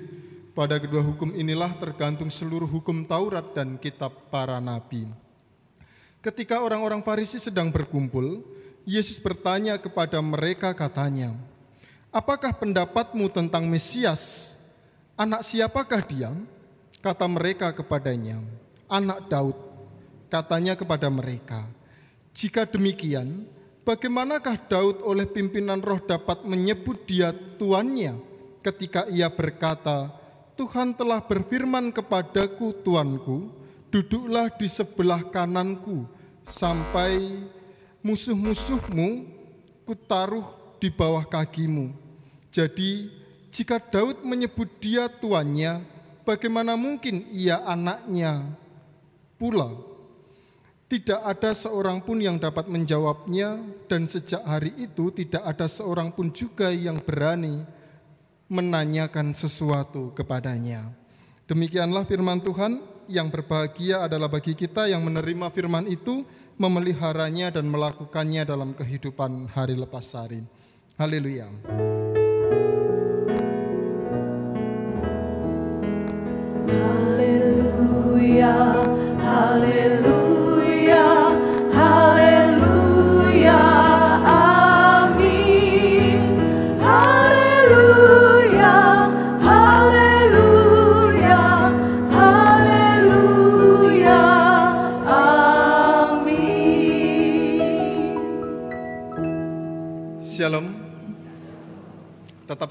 Pada 0.55 0.79
kedua 0.79 1.03
hukum 1.03 1.33
inilah 1.35 1.75
tergantung 1.75 2.31
seluruh 2.31 2.69
hukum 2.69 3.03
Taurat 3.03 3.43
dan 3.51 3.75
kitab 3.75 4.31
para 4.31 4.61
nabi. 4.63 5.09
Ketika 6.23 6.63
orang-orang 6.63 7.03
Farisi 7.03 7.35
sedang 7.35 7.67
berkumpul, 7.67 8.39
Yesus 8.87 9.19
bertanya 9.19 9.75
kepada 9.75 10.21
mereka 10.23 10.71
katanya, 10.71 11.35
Apakah 12.13 12.53
pendapatmu 12.53 13.25
tentang 13.33 13.65
Mesias? 13.65 14.53
Anak 15.17 15.41
siapakah 15.41 16.05
dia? 16.05 16.29
Kata 17.01 17.25
mereka 17.25 17.73
kepadanya, 17.73 18.37
anak 18.85 19.25
Daud. 19.25 19.57
Katanya 20.29 20.77
kepada 20.77 21.09
mereka, 21.09 21.65
"Jika 22.37 22.69
demikian, 22.69 23.49
bagaimanakah 23.83 24.57
Daud 24.71 25.03
oleh 25.03 25.27
pimpinan 25.27 25.83
roh 25.83 25.99
dapat 25.99 26.47
menyebut 26.47 27.03
dia 27.03 27.35
tuannya 27.59 28.15
ketika 28.63 29.05
ia 29.11 29.27
berkata, 29.27 30.09
Tuhan 30.55 30.95
telah 30.95 31.19
berfirman 31.19 31.91
kepadaku, 31.91 32.71
Tuanku, 32.81 33.51
duduklah 33.91 34.47
di 34.55 34.71
sebelah 34.71 35.21
kananku 35.27 36.07
sampai 36.47 37.43
musuh-musuhmu 37.99 39.27
kutaruh 39.83 40.47
di 40.79 40.87
bawah 40.87 41.27
kakimu." 41.27 41.91
Jadi, 42.53 43.11
jika 43.51 43.81
Daud 43.81 44.23
menyebut 44.23 44.69
dia 44.79 45.11
tuannya, 45.11 45.83
bagaimana 46.23 46.79
mungkin 46.79 47.27
ia 47.33 47.59
anaknya 47.65 48.45
pula? 49.35 49.92
Tidak 50.93 51.25
ada 51.25 51.57
seorang 51.57 52.05
pun 52.05 52.21
yang 52.21 52.37
dapat 52.37 52.69
menjawabnya, 52.69 53.57
dan 53.89 54.05
sejak 54.05 54.45
hari 54.45 54.77
itu 54.77 55.09
tidak 55.09 55.41
ada 55.41 55.65
seorang 55.65 56.13
pun 56.13 56.29
juga 56.29 56.69
yang 56.69 57.01
berani 57.01 57.65
menanyakan 58.45 59.33
sesuatu 59.33 60.13
kepadanya. 60.13 60.93
Demikianlah 61.49 62.05
firman 62.05 62.37
Tuhan 62.45 62.77
yang 63.09 63.33
berbahagia 63.33 64.05
adalah 64.05 64.29
bagi 64.29 64.53
kita 64.53 64.85
yang 64.85 65.01
menerima 65.01 65.49
firman 65.49 65.89
itu, 65.89 66.21
memeliharanya 66.61 67.49
dan 67.49 67.73
melakukannya 67.73 68.45
dalam 68.45 68.77
kehidupan 68.77 69.49
hari 69.49 69.73
lepas 69.73 70.13
hari. 70.13 70.45
Haleluya. 71.01 71.49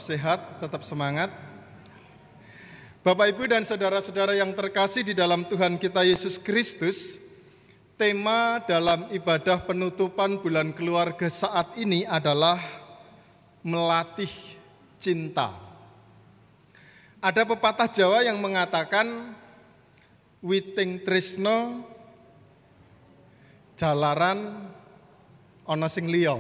Sehat, 0.03 0.59
tetap 0.59 0.83
semangat. 0.83 1.31
Bapak, 3.07 3.31
Ibu, 3.31 3.47
dan 3.47 3.63
saudara-saudara 3.63 4.35
yang 4.35 4.51
terkasih 4.51 5.07
di 5.07 5.15
dalam 5.15 5.47
Tuhan 5.47 5.79
kita 5.79 6.03
Yesus 6.03 6.43
Kristus, 6.43 7.23
tema 7.95 8.59
dalam 8.67 9.07
ibadah 9.15 9.63
penutupan 9.63 10.43
bulan 10.43 10.75
keluarga 10.75 11.31
saat 11.31 11.79
ini 11.79 12.03
adalah 12.03 12.59
melatih 13.63 14.31
cinta. 14.99 15.55
Ada 17.23 17.47
pepatah 17.47 17.87
Jawa 17.87 18.27
yang 18.27 18.43
mengatakan, 18.43 19.07
Witing 20.43 21.07
Trisno, 21.07 21.87
jalaran 23.79 24.67
ono 25.63 25.87
sing 25.87 26.11
liya. 26.11 26.35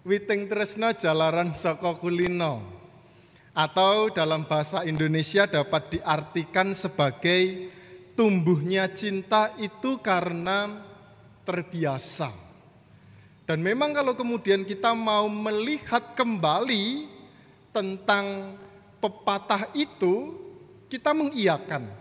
Witing 0.00 0.48
Tresno 0.48 0.96
Jalaran 0.96 1.52
Soko 1.52 2.00
Kulino 2.00 2.64
atau 3.52 4.08
dalam 4.08 4.48
bahasa 4.48 4.80
Indonesia 4.88 5.44
dapat 5.44 6.00
diartikan 6.00 6.72
sebagai 6.72 7.68
tumbuhnya 8.16 8.88
cinta 8.88 9.52
itu 9.60 10.00
karena 10.00 10.80
terbiasa. 11.44 12.32
Dan 13.44 13.60
memang 13.60 13.92
kalau 13.92 14.16
kemudian 14.16 14.64
kita 14.64 14.96
mau 14.96 15.28
melihat 15.28 16.16
kembali 16.16 17.04
tentang 17.68 18.56
pepatah 19.04 19.68
itu, 19.76 20.32
kita 20.88 21.12
mengiyakan 21.12 21.92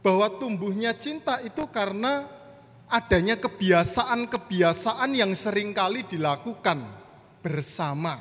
bahwa 0.00 0.24
tumbuhnya 0.40 0.96
cinta 0.96 1.36
itu 1.44 1.68
karena 1.68 2.24
adanya 2.88 3.36
kebiasaan-kebiasaan 3.36 5.12
yang 5.12 5.36
sering 5.36 5.76
kali 5.76 6.00
dilakukan 6.08 7.01
bersama. 7.42 8.16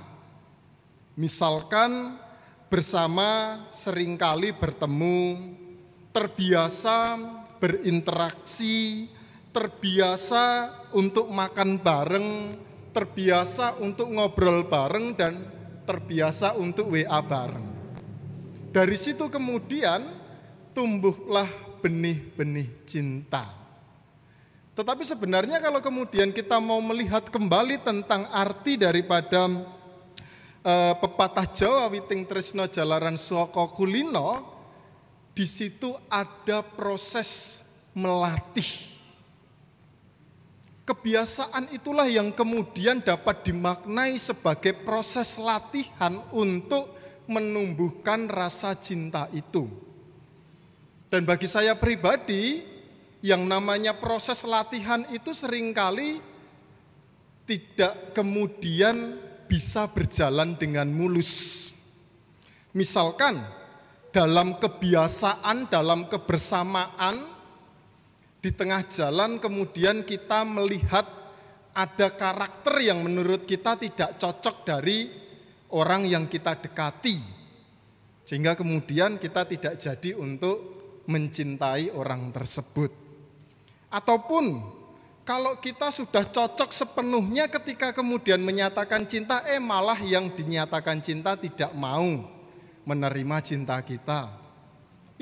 Misalkan 1.15 2.17
bersama 2.67 3.62
sering 3.69 4.17
kali 4.17 4.49
bertemu, 4.51 5.38
terbiasa 6.10 7.15
berinteraksi, 7.62 9.05
terbiasa 9.53 10.73
untuk 10.97 11.29
makan 11.29 11.77
bareng, 11.77 12.57
terbiasa 12.89 13.77
untuk 13.79 14.10
ngobrol 14.10 14.65
bareng, 14.65 15.13
dan 15.13 15.38
terbiasa 15.86 16.57
untuk 16.57 16.89
WA 16.89 17.21
bareng. 17.21 17.67
Dari 18.73 18.97
situ 18.97 19.29
kemudian 19.29 20.01
tumbuhlah 20.73 21.47
benih-benih 21.84 22.88
cinta. 22.88 23.61
Tetapi 24.71 25.03
sebenarnya 25.03 25.60
kalau 25.60 25.84
kemudian 25.84 26.31
kita 26.31 26.57
mau 26.63 26.79
melihat 26.79 27.27
kembali 27.27 27.84
tentang 27.84 28.25
arti 28.31 28.79
daripada 28.79 29.51
uh, 30.63 30.93
pepatah 30.95 31.47
Jawa 31.51 31.91
Witing 31.91 32.23
Tresno 32.23 32.65
Jalaran 32.71 33.19
Suoko 33.19 33.67
Kulino, 33.75 34.47
di 35.36 35.43
situ 35.43 35.91
ada 36.07 36.63
proses 36.63 37.63
melatih 37.91 38.91
Kebiasaan 40.81 41.71
itulah 41.71 42.03
yang 42.10 42.36
kemudian 42.36 42.99
dapat 42.99 43.47
dimaknai 43.47 44.19
sebagai 44.19 44.75
proses 44.81 45.39
latihan 45.39 46.19
untuk 46.36 46.91
menumbuhkan 47.31 48.27
rasa 48.27 48.75
cinta 48.75 49.31
itu. 49.31 49.71
Dan 51.07 51.23
bagi 51.23 51.47
saya 51.47 51.79
pribadi, 51.79 52.65
yang 53.21 53.45
namanya 53.45 53.93
proses 53.93 54.41
latihan 54.49 55.05
itu 55.13 55.29
sering 55.34 55.73
kali 55.77 56.17
tidak 57.45 58.17
kemudian 58.17 59.17
bisa 59.45 59.86
berjalan 59.89 60.57
dengan 60.57 60.89
mulus. 60.89 61.69
Misalkan 62.73 63.43
dalam 64.10 64.57
kebiasaan, 64.57 65.69
dalam 65.69 66.10
kebersamaan, 66.10 67.29
di 68.41 68.49
tengah 68.49 68.81
jalan 68.89 69.38
kemudian 69.38 70.01
kita 70.01 70.41
melihat 70.41 71.05
ada 71.71 72.07
karakter 72.10 72.81
yang 72.84 73.05
menurut 73.05 73.45
kita 73.45 73.77
tidak 73.77 74.17
cocok 74.17 74.55
dari 74.65 75.12
orang 75.71 76.10
yang 76.10 76.25
kita 76.25 76.57
dekati. 76.57 77.19
Sehingga 78.25 78.55
kemudian 78.55 79.19
kita 79.19 79.43
tidak 79.43 79.75
jadi 79.75 80.15
untuk 80.15 80.57
mencintai 81.12 81.91
orang 81.91 82.31
tersebut. 82.31 83.00
Ataupun 83.91 84.63
kalau 85.27 85.60
kita 85.60 85.91
sudah 85.91 86.25
cocok 86.25 86.71
sepenuhnya 86.71 87.51
ketika 87.51 87.91
kemudian 87.91 88.41
menyatakan 88.41 89.06
cinta, 89.06 89.43
eh 89.45 89.60
malah 89.62 89.99
yang 89.99 90.32
dinyatakan 90.32 91.04
cinta 91.04 91.36
tidak 91.38 91.69
mau 91.75 92.25
menerima 92.88 93.38
cinta 93.43 93.77
kita 93.84 94.41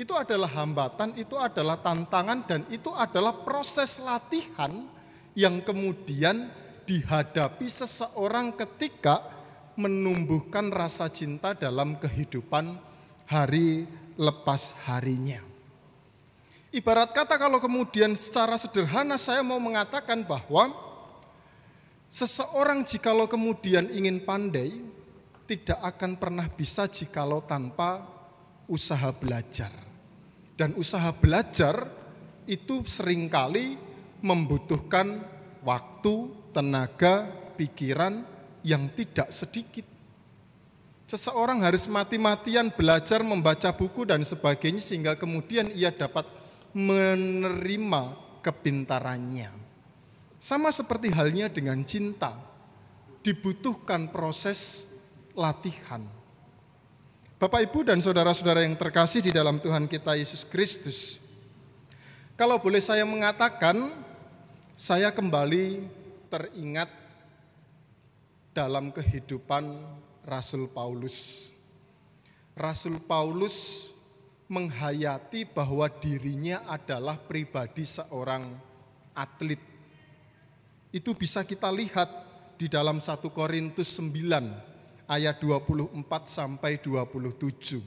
itu 0.00 0.16
adalah 0.16 0.48
hambatan, 0.48 1.12
itu 1.20 1.36
adalah 1.36 1.76
tantangan, 1.76 2.48
dan 2.48 2.64
itu 2.72 2.88
adalah 2.96 3.44
proses 3.44 4.00
latihan 4.00 4.88
yang 5.36 5.60
kemudian 5.60 6.48
dihadapi 6.88 7.68
seseorang 7.68 8.56
ketika 8.56 9.20
menumbuhkan 9.76 10.72
rasa 10.72 11.12
cinta 11.12 11.52
dalam 11.52 12.00
kehidupan 12.00 12.80
hari 13.28 13.84
lepas 14.16 14.72
harinya. 14.88 15.49
Ibarat 16.70 17.10
kata 17.10 17.34
kalau 17.34 17.58
kemudian 17.58 18.14
secara 18.14 18.54
sederhana 18.54 19.18
saya 19.18 19.42
mau 19.42 19.58
mengatakan 19.58 20.22
bahwa 20.22 20.70
seseorang 22.06 22.86
jikalau 22.86 23.26
kemudian 23.26 23.90
ingin 23.90 24.22
pandai 24.22 24.78
tidak 25.50 25.82
akan 25.82 26.14
pernah 26.14 26.46
bisa 26.46 26.86
jikalau 26.86 27.42
tanpa 27.42 28.06
usaha 28.70 29.10
belajar. 29.10 29.74
Dan 30.54 30.78
usaha 30.78 31.10
belajar 31.10 31.90
itu 32.46 32.86
sering 32.86 33.26
kali 33.26 33.74
membutuhkan 34.22 35.26
waktu, 35.66 36.30
tenaga, 36.54 37.26
pikiran 37.58 38.22
yang 38.62 38.86
tidak 38.94 39.34
sedikit. 39.34 39.90
Seseorang 41.10 41.66
harus 41.66 41.90
mati-matian 41.90 42.70
belajar 42.70 43.26
membaca 43.26 43.74
buku 43.74 44.06
dan 44.06 44.22
sebagainya 44.22 44.78
sehingga 44.78 45.18
kemudian 45.18 45.66
ia 45.74 45.90
dapat 45.90 46.39
menerima 46.72 48.02
kepintarannya. 48.44 49.50
Sama 50.40 50.72
seperti 50.72 51.12
halnya 51.12 51.52
dengan 51.52 51.84
cinta, 51.84 52.32
dibutuhkan 53.20 54.08
proses 54.08 54.88
latihan 55.36 56.00
Bapak, 57.40 57.72
Ibu, 57.72 57.88
dan 57.88 58.04
saudara-saudara 58.04 58.68
yang 58.68 58.76
terkasih 58.76 59.24
di 59.24 59.32
dalam 59.32 59.56
Tuhan 59.56 59.88
kita 59.88 60.12
Yesus 60.12 60.44
Kristus, 60.44 61.24
kalau 62.36 62.60
boleh 62.60 62.84
saya 62.84 63.00
mengatakan, 63.08 63.88
saya 64.76 65.08
kembali 65.08 65.88
teringat 66.28 66.92
dalam 68.52 68.92
kehidupan 68.92 69.72
Rasul 70.20 70.68
Paulus. 70.68 71.48
Rasul 72.52 73.00
Paulus 73.00 73.88
menghayati 74.50 75.46
bahwa 75.46 75.86
dirinya 75.86 76.66
adalah 76.66 77.14
pribadi 77.14 77.86
seorang 77.86 78.50
atlet. 79.14 79.62
Itu 80.90 81.14
bisa 81.14 81.46
kita 81.46 81.70
lihat 81.70 82.10
di 82.58 82.66
dalam 82.66 82.98
1 82.98 83.22
Korintus 83.30 83.94
9 84.02 85.06
ayat 85.06 85.38
24 85.38 85.94
sampai 86.26 86.82
27. 86.82 87.78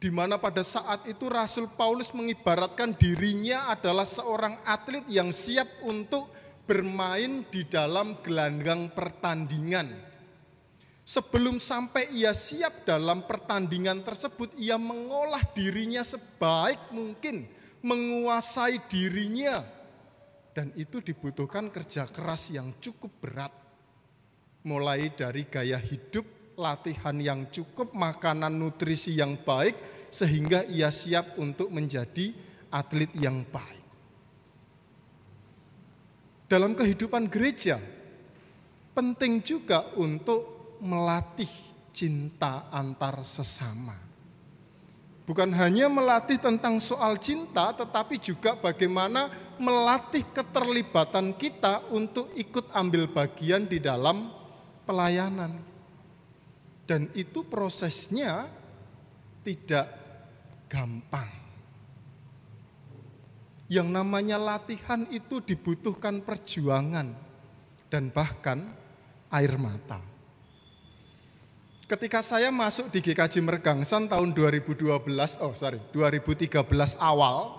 Di 0.00 0.08
mana 0.08 0.40
pada 0.40 0.64
saat 0.64 1.04
itu 1.04 1.28
Rasul 1.28 1.68
Paulus 1.76 2.08
mengibaratkan 2.16 2.96
dirinya 2.96 3.68
adalah 3.68 4.08
seorang 4.08 4.56
atlet 4.64 5.04
yang 5.12 5.28
siap 5.28 5.68
untuk 5.84 6.32
bermain 6.64 7.44
di 7.52 7.68
dalam 7.68 8.16
gelanggang 8.24 8.88
pertandingan. 8.96 10.09
Sebelum 11.10 11.58
sampai 11.58 12.06
ia 12.14 12.30
siap 12.30 12.86
dalam 12.86 13.26
pertandingan 13.26 14.06
tersebut, 14.06 14.54
ia 14.54 14.78
mengolah 14.78 15.42
dirinya 15.50 16.06
sebaik 16.06 16.94
mungkin, 16.94 17.50
menguasai 17.82 18.78
dirinya, 18.86 19.58
dan 20.54 20.70
itu 20.78 21.02
dibutuhkan 21.02 21.66
kerja 21.66 22.06
keras 22.06 22.54
yang 22.54 22.78
cukup 22.78 23.10
berat 23.18 23.50
mulai 24.62 25.10
dari 25.10 25.50
gaya 25.50 25.82
hidup, 25.82 26.54
latihan 26.54 27.18
yang 27.18 27.50
cukup, 27.50 27.90
makanan 27.90 28.54
nutrisi 28.54 29.18
yang 29.18 29.34
baik, 29.34 29.74
sehingga 30.14 30.62
ia 30.70 30.94
siap 30.94 31.42
untuk 31.42 31.74
menjadi 31.74 32.30
atlet 32.70 33.10
yang 33.18 33.42
baik. 33.50 33.82
Dalam 36.46 36.78
kehidupan 36.78 37.26
gereja, 37.26 37.82
penting 38.94 39.42
juga 39.42 39.90
untuk 39.98 40.59
melatih 40.80 41.48
cinta 41.92 42.68
antar 42.72 43.20
sesama. 43.22 44.10
Bukan 45.30 45.54
hanya 45.54 45.86
melatih 45.86 46.42
tentang 46.42 46.82
soal 46.82 47.14
cinta, 47.22 47.70
tetapi 47.70 48.18
juga 48.18 48.58
bagaimana 48.58 49.30
melatih 49.62 50.26
keterlibatan 50.34 51.30
kita 51.38 51.86
untuk 51.94 52.34
ikut 52.34 52.66
ambil 52.74 53.06
bagian 53.06 53.62
di 53.62 53.78
dalam 53.78 54.26
pelayanan. 54.82 55.54
Dan 56.82 57.06
itu 57.14 57.46
prosesnya 57.46 58.50
tidak 59.46 59.86
gampang. 60.66 61.30
Yang 63.70 63.86
namanya 63.86 64.34
latihan 64.34 65.06
itu 65.14 65.38
dibutuhkan 65.38 66.26
perjuangan 66.26 67.14
dan 67.86 68.10
bahkan 68.10 68.66
air 69.30 69.54
mata. 69.54 70.09
Ketika 71.90 72.22
saya 72.22 72.54
masuk 72.54 72.86
di 72.94 73.02
GKJ 73.02 73.42
Mergangsan 73.42 74.06
tahun 74.06 74.30
2012, 74.30 74.86
oh 75.42 75.50
sorry, 75.58 75.82
2013 75.90 76.62
awal, 77.02 77.50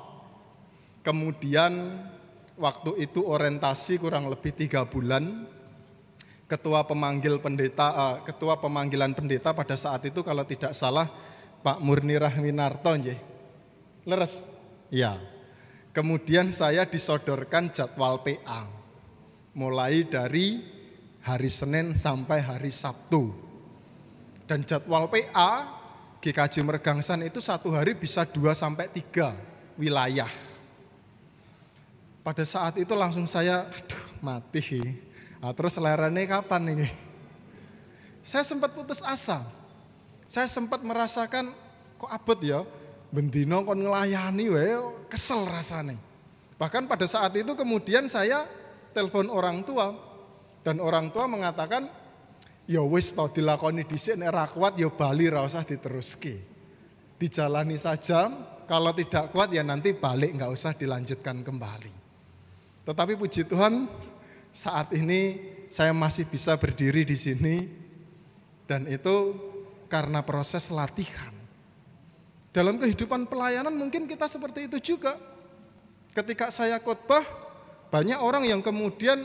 kemudian 1.04 2.00
waktu 2.56 3.04
itu 3.04 3.28
orientasi 3.28 4.00
kurang 4.00 4.32
lebih 4.32 4.56
tiga 4.56 4.88
bulan, 4.88 5.44
ketua 6.48 6.88
pemanggil 6.88 7.44
pendeta, 7.44 7.92
uh, 7.92 8.16
ketua 8.24 8.56
pemanggilan 8.56 9.12
pendeta 9.12 9.52
pada 9.52 9.76
saat 9.76 10.08
itu 10.08 10.24
kalau 10.24 10.48
tidak 10.48 10.72
salah 10.80 11.12
Pak 11.60 11.84
Murni 11.84 12.16
Rahminarto, 12.16 12.88
nggih. 12.88 13.20
Leres? 14.08 14.48
Ya. 14.88 15.20
Kemudian 15.92 16.56
saya 16.56 16.88
disodorkan 16.88 17.68
jadwal 17.76 18.24
PA. 18.24 18.64
Mulai 19.52 20.08
dari 20.08 20.64
hari 21.20 21.52
Senin 21.52 22.00
sampai 22.00 22.40
hari 22.40 22.72
Sabtu. 22.72 23.51
Dan 24.52 24.68
jadwal 24.68 25.08
PA 25.08 25.64
GKJ 26.20 26.68
Mergangsan 26.68 27.24
itu 27.24 27.40
satu 27.40 27.72
hari 27.72 27.96
bisa 27.96 28.28
dua 28.28 28.52
sampai 28.52 28.92
tiga 28.92 29.32
wilayah. 29.80 30.28
Pada 32.20 32.44
saat 32.44 32.76
itu 32.76 32.92
langsung 32.92 33.24
saya, 33.24 33.64
aduh 33.72 34.04
mati. 34.20 34.84
Nah, 35.40 35.56
terus 35.56 35.72
selerane 35.72 36.28
kapan 36.28 36.68
ini? 36.68 36.88
Saya 38.28 38.44
sempat 38.44 38.76
putus 38.76 39.00
asa. 39.08 39.40
Saya 40.28 40.52
sempat 40.52 40.84
merasakan 40.84 41.56
kok 41.96 42.12
abot 42.12 42.40
ya, 42.44 42.68
bendino 43.08 43.64
kon 43.64 43.80
ngelayani 43.80 44.52
wae 44.52 44.76
kesel 45.08 45.48
rasane. 45.48 45.96
Bahkan 46.60 46.92
pada 46.92 47.08
saat 47.08 47.32
itu 47.40 47.56
kemudian 47.56 48.12
saya 48.12 48.44
telepon 48.92 49.32
orang 49.32 49.64
tua 49.64 49.96
dan 50.68 50.84
orang 50.84 51.08
tua 51.08 51.24
mengatakan 51.24 52.01
ya 52.72 52.80
wis 52.88 53.12
to 53.12 53.28
dilakoni 53.28 53.84
dhisik 53.84 54.16
nek 54.16 54.32
ra 54.32 54.48
kuat 54.48 54.80
ya 54.80 54.88
bali 54.88 55.28
ra 55.28 55.44
usah 55.44 55.68
diteruski. 55.68 56.40
Dijalani 57.20 57.76
saja, 57.76 58.32
kalau 58.66 58.96
tidak 58.96 59.30
kuat 59.36 59.52
ya 59.52 59.62
nanti 59.62 59.92
balik 59.92 60.40
nggak 60.40 60.52
usah 60.56 60.72
dilanjutkan 60.72 61.44
kembali. 61.44 61.92
Tetapi 62.88 63.14
puji 63.20 63.46
Tuhan 63.46 63.86
saat 64.56 64.96
ini 64.96 65.38
saya 65.68 65.92
masih 65.92 66.26
bisa 66.26 66.56
berdiri 66.56 67.04
di 67.04 67.14
sini 67.20 67.68
dan 68.66 68.88
itu 68.88 69.36
karena 69.92 70.24
proses 70.24 70.72
latihan. 70.72 71.36
Dalam 72.56 72.80
kehidupan 72.80 73.28
pelayanan 73.28 73.76
mungkin 73.76 74.08
kita 74.08 74.28
seperti 74.28 74.72
itu 74.72 74.96
juga. 74.96 75.20
Ketika 76.12 76.52
saya 76.52 76.76
khotbah, 76.84 77.24
banyak 77.88 78.20
orang 78.20 78.44
yang 78.44 78.60
kemudian 78.60 79.24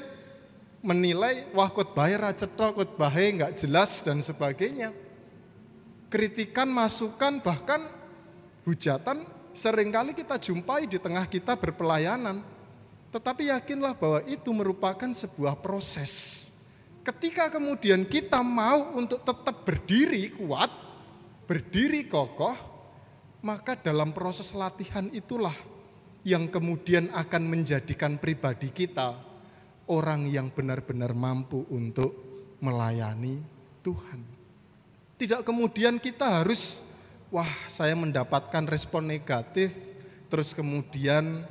menilai 0.86 1.50
wah 1.50 1.66
khotbahnya 1.66 2.30
racetok, 2.30 2.78
khotbahnya 2.78 3.26
nggak 3.42 3.54
jelas 3.58 4.06
dan 4.06 4.22
sebagainya. 4.22 4.94
Kritikan, 6.06 6.70
masukan, 6.70 7.42
bahkan 7.42 7.90
hujatan 8.62 9.26
sering 9.50 9.90
kali 9.90 10.14
kita 10.14 10.38
jumpai 10.38 10.86
di 10.86 11.02
tengah 11.02 11.26
kita 11.26 11.58
berpelayanan. 11.58 12.38
Tetapi 13.10 13.50
yakinlah 13.50 13.98
bahwa 13.98 14.22
itu 14.30 14.54
merupakan 14.54 15.10
sebuah 15.10 15.58
proses. 15.58 16.46
Ketika 17.02 17.50
kemudian 17.50 18.06
kita 18.06 18.42
mau 18.46 18.94
untuk 18.94 19.26
tetap 19.26 19.66
berdiri 19.66 20.30
kuat, 20.30 20.70
berdiri 21.50 22.06
kokoh, 22.06 22.54
maka 23.42 23.74
dalam 23.74 24.14
proses 24.14 24.54
latihan 24.54 25.10
itulah 25.10 25.54
yang 26.22 26.46
kemudian 26.50 27.10
akan 27.14 27.42
menjadikan 27.46 28.18
pribadi 28.18 28.74
kita 28.74 29.25
orang 29.86 30.26
yang 30.26 30.50
benar-benar 30.50 31.14
mampu 31.14 31.62
untuk 31.70 32.14
melayani 32.58 33.38
Tuhan. 33.86 34.20
Tidak 35.16 35.46
kemudian 35.46 35.96
kita 35.96 36.42
harus, 36.42 36.84
wah 37.32 37.48
saya 37.70 37.96
mendapatkan 37.96 38.66
respon 38.68 39.06
negatif, 39.08 39.72
terus 40.28 40.52
kemudian 40.52 41.46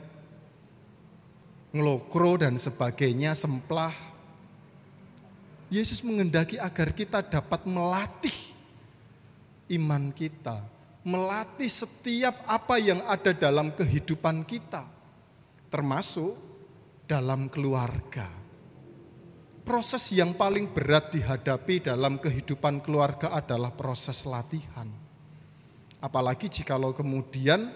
ngelokro 1.73 2.39
dan 2.39 2.59
sebagainya, 2.59 3.33
semplah. 3.33 3.95
Yesus 5.67 6.05
mengendaki 6.05 6.61
agar 6.61 6.93
kita 6.93 7.25
dapat 7.25 7.65
melatih 7.65 8.37
iman 9.73 10.13
kita, 10.13 10.61
melatih 11.01 11.71
setiap 11.71 12.45
apa 12.45 12.77
yang 12.77 13.01
ada 13.09 13.33
dalam 13.33 13.73
kehidupan 13.73 14.45
kita, 14.45 14.85
termasuk 15.73 16.37
dalam 17.05 17.47
keluarga. 17.49 18.29
Proses 19.65 20.13
yang 20.13 20.37
paling 20.37 20.69
berat 20.69 21.09
dihadapi 21.09 21.81
dalam 21.81 22.21
kehidupan 22.21 22.85
keluarga 22.85 23.33
adalah 23.33 23.73
proses 23.73 24.21
latihan. 24.29 24.85
Apalagi 25.97 26.45
jikalau 26.49 26.93
kemudian 26.93 27.73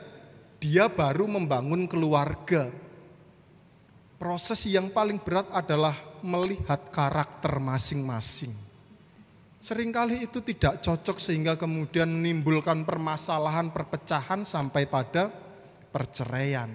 dia 0.62 0.86
baru 0.86 1.26
membangun 1.26 1.90
keluarga. 1.90 2.70
Proses 4.22 4.68
yang 4.70 4.94
paling 4.94 5.18
berat 5.18 5.50
adalah 5.50 5.96
melihat 6.22 6.92
karakter 6.92 7.58
masing-masing 7.58 8.70
Seringkali 9.60 10.24
itu 10.24 10.40
tidak 10.40 10.80
cocok 10.80 11.20
sehingga 11.20 11.60
kemudian 11.60 12.08
menimbulkan 12.08 12.88
permasalahan 12.88 13.76
perpecahan 13.76 14.48
sampai 14.48 14.88
pada 14.88 15.28
perceraian. 15.92 16.72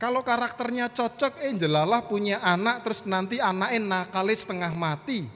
Kalau 0.00 0.24
karakternya 0.24 0.88
cocok, 0.88 1.44
eh 1.44 1.52
jelalah 1.52 2.00
punya 2.08 2.40
anak 2.40 2.80
terus 2.80 3.04
nanti 3.04 3.36
anaknya 3.36 3.84
nakalis 3.84 4.48
setengah 4.48 4.72
mati. 4.72 5.28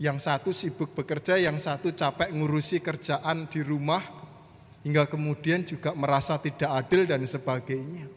Yang 0.00 0.24
satu 0.24 0.50
sibuk 0.56 0.96
bekerja, 0.96 1.36
yang 1.36 1.60
satu 1.60 1.92
capek 1.92 2.32
ngurusi 2.32 2.80
kerjaan 2.80 3.44
di 3.52 3.60
rumah, 3.60 4.00
hingga 4.80 5.04
kemudian 5.04 5.68
juga 5.68 5.92
merasa 5.92 6.40
tidak 6.40 6.72
adil 6.80 7.04
dan 7.04 7.20
sebagainya. 7.28 8.08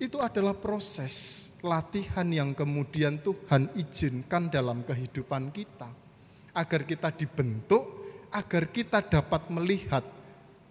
Itu 0.00 0.24
adalah 0.24 0.56
proses 0.56 1.52
latihan 1.60 2.24
yang 2.24 2.56
kemudian 2.56 3.20
Tuhan 3.20 3.76
izinkan 3.76 4.48
dalam 4.48 4.80
kehidupan 4.88 5.52
kita. 5.52 5.92
Agar 6.56 6.88
kita 6.88 7.12
dibentuk, 7.12 7.84
agar 8.32 8.72
kita 8.72 9.04
dapat 9.04 9.52
melihat 9.52 10.04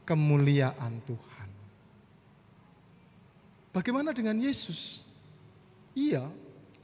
kemuliaan 0.09 1.05
Tuhan. 1.05 1.34
Bagaimana 3.75 4.15
dengan 4.15 4.39
Yesus? 4.39 5.03
Iya, 5.91 6.23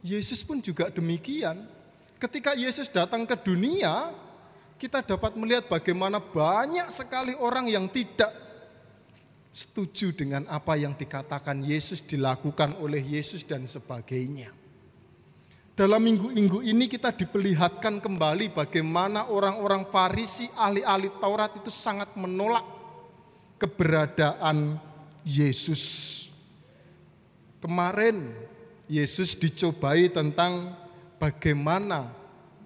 Yesus 0.04 0.44
pun 0.44 0.60
juga 0.60 0.92
demikian. 0.92 1.64
Ketika 2.20 2.52
Yesus 2.52 2.92
datang 2.92 3.24
ke 3.24 3.40
dunia, 3.40 4.12
kita 4.76 5.00
dapat 5.00 5.40
melihat 5.40 5.72
bagaimana 5.72 6.20
banyak 6.20 6.92
sekali 6.92 7.32
orang 7.40 7.72
yang 7.72 7.88
tidak 7.88 8.36
setuju 9.56 10.12
dengan 10.12 10.44
apa 10.52 10.76
yang 10.76 10.92
dikatakan 10.92 11.64
Yesus 11.64 12.04
dilakukan 12.04 12.76
oleh 12.84 13.00
Yesus 13.00 13.48
dan 13.48 13.64
sebagainya. 13.64 14.52
Dalam 15.72 16.04
minggu-minggu 16.04 16.60
ini 16.60 16.92
kita 16.92 17.16
diperlihatkan 17.16 18.04
kembali 18.04 18.52
bagaimana 18.52 19.32
orang-orang 19.32 19.88
Farisi 19.88 20.52
ahli-ahli 20.60 21.08
Taurat 21.24 21.56
itu 21.56 21.72
sangat 21.72 22.12
menolak 22.20 22.68
keberadaan 23.56 24.76
Yesus. 25.24 26.21
Kemarin 27.62 28.34
Yesus 28.90 29.38
dicobai 29.38 30.10
tentang 30.10 30.74
bagaimana 31.22 32.10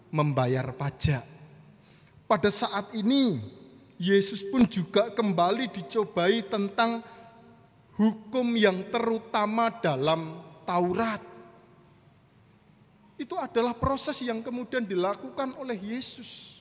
membayar 0.08 0.72
pajak. 0.72 1.28
Pada 2.26 2.48
saat 2.48 2.96
ini 2.96 3.38
Yesus 4.00 4.41
pun 4.48 4.64
juga 4.66 5.12
kembali 5.12 5.68
dicobai 5.72 6.43
tentang 6.48 7.04
hukum 8.00 8.56
yang 8.56 8.88
terutama 8.91 9.72
dalam 9.84 10.39
Taurat. 10.68 11.22
Itu 13.16 13.39
adalah 13.39 13.72
proses 13.72 14.20
yang 14.20 14.43
kemudian 14.43 14.84
dilakukan 14.84 15.56
oleh 15.56 15.80
Yesus. 15.80 16.60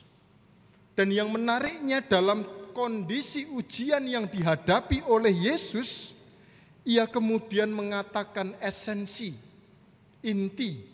Dan 0.95 1.11
yang 1.11 1.27
menariknya 1.27 1.99
dalam 1.99 2.47
kondisi 2.71 3.43
ujian 3.51 4.07
yang 4.07 4.31
dihadapi 4.31 5.03
oleh 5.11 5.51
Yesus, 5.51 6.14
ia 6.85 7.09
kemudian 7.09 7.73
mengatakan 7.73 8.53
esensi, 8.61 9.33
inti 10.21 10.85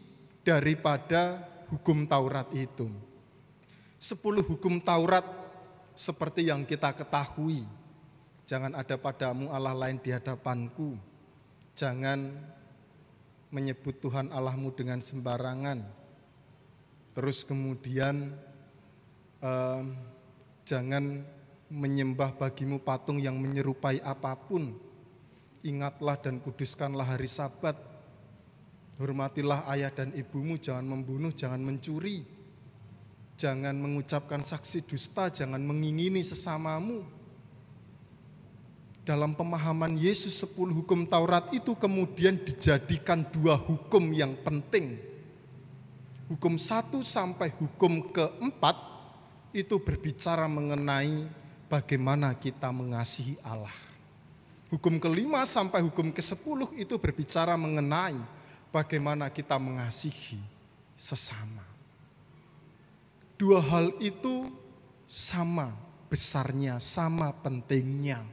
daripada 0.41 1.43
hukum 1.67 2.07
Taurat 2.07 2.47
itu. 2.55 2.87
Sepuluh 4.01 4.41
hukum 4.41 4.79
Taurat 4.81 5.27
seperti 5.93 6.47
yang 6.47 6.63
kita 6.63 6.95
ketahui. 6.95 7.67
Jangan 8.47 8.73
ada 8.73 8.95
padamu 8.97 9.51
Allah 9.51 9.75
lain 9.75 9.99
di 10.01 10.09
hadapanku. 10.15 10.95
Jangan 11.75 12.33
menyebut 13.51 13.99
Tuhan 13.99 14.31
Allahmu 14.31 14.71
dengan 14.73 14.99
sembarangan. 15.03 15.83
Terus 17.11 17.43
kemudian 17.43 18.31
eh, 19.43 19.81
jangan 20.63 21.23
menyembah 21.71 22.35
bagimu 22.35 22.79
patung 22.83 23.19
yang 23.19 23.39
menyerupai 23.39 23.99
apa 24.03 24.35
pun. 24.35 24.90
Ingatlah 25.61 26.17
dan 26.17 26.41
kuduskanlah 26.41 27.17
hari 27.17 27.29
sabat. 27.29 27.77
Hormatilah 28.97 29.65
ayah 29.73 29.89
dan 29.89 30.13
ibumu, 30.13 30.61
jangan 30.61 30.85
membunuh, 30.85 31.33
jangan 31.33 31.61
mencuri 31.61 32.41
jangan 33.41 33.73
mengucapkan 33.73 34.45
saksi 34.45 34.85
dusta, 34.85 35.33
jangan 35.33 35.57
mengingini 35.57 36.21
sesamamu. 36.21 37.01
Dalam 39.01 39.33
pemahaman 39.33 39.97
Yesus 39.97 40.45
10 40.45 40.77
hukum 40.77 41.09
Taurat 41.09 41.49
itu 41.49 41.73
kemudian 41.73 42.37
dijadikan 42.37 43.25
dua 43.33 43.57
hukum 43.57 44.13
yang 44.13 44.37
penting. 44.45 45.01
Hukum 46.29 46.61
satu 46.61 47.01
sampai 47.01 47.49
hukum 47.57 48.13
keempat 48.13 48.77
itu 49.57 49.81
berbicara 49.81 50.45
mengenai 50.45 51.25
bagaimana 51.65 52.37
kita 52.37 52.69
mengasihi 52.69 53.41
Allah. 53.41 53.90
Hukum 54.71 55.03
kelima 55.03 55.43
sampai 55.43 55.83
hukum 55.83 56.15
ke 56.15 56.23
sepuluh 56.23 56.71
itu 56.79 56.95
berbicara 56.95 57.59
mengenai 57.59 58.15
bagaimana 58.71 59.27
kita 59.27 59.59
mengasihi 59.59 60.39
sesama. 60.95 61.67
Dua 63.35 63.59
hal 63.59 63.91
itu 63.99 64.47
sama 65.03 65.75
besarnya, 66.07 66.79
sama 66.79 67.35
pentingnya. 67.43 68.23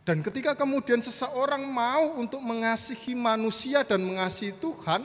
Dan 0.00 0.24
ketika 0.24 0.56
kemudian 0.56 1.04
seseorang 1.04 1.60
mau 1.68 2.16
untuk 2.16 2.40
mengasihi 2.40 3.12
manusia 3.12 3.84
dan 3.84 4.00
mengasihi 4.00 4.56
Tuhan, 4.56 5.04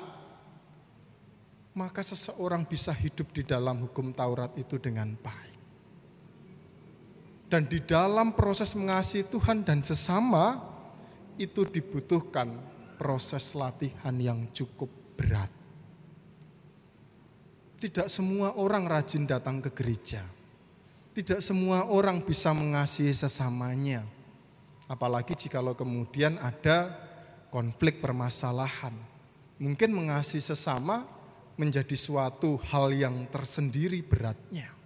maka 1.75 1.99
seseorang 1.99 2.63
bisa 2.63 2.95
hidup 2.95 3.35
di 3.35 3.43
dalam 3.43 3.83
hukum 3.85 4.15
Taurat 4.15 4.55
itu 4.55 4.79
dengan 4.79 5.13
baik. 5.19 5.56
Dan 7.47 7.63
di 7.71 7.79
dalam 7.79 8.35
proses 8.35 8.75
mengasihi 8.75 9.23
Tuhan 9.23 9.63
dan 9.63 9.79
sesama 9.79 10.59
itu 11.39 11.63
dibutuhkan 11.63 12.51
proses 12.99 13.55
latihan 13.55 14.11
yang 14.19 14.51
cukup 14.51 14.91
berat. 15.15 15.47
Tidak 17.77 18.09
semua 18.11 18.57
orang 18.57 18.89
rajin 18.89 19.23
datang 19.23 19.63
ke 19.63 19.71
gereja. 19.71 20.25
Tidak 21.15 21.39
semua 21.39 21.87
orang 21.87 22.19
bisa 22.19 22.51
mengasihi 22.51 23.15
sesamanya. 23.15 24.03
Apalagi 24.89 25.37
jikalau 25.37 25.77
kemudian 25.77 26.41
ada 26.41 26.93
konflik 27.47 28.03
permasalahan. 28.03 28.93
Mungkin 29.57 29.89
mengasihi 29.93 30.41
sesama 30.41 31.05
menjadi 31.57 31.97
suatu 31.97 32.57
hal 32.69 32.93
yang 32.93 33.25
tersendiri 33.33 34.05
beratnya. 34.05 34.76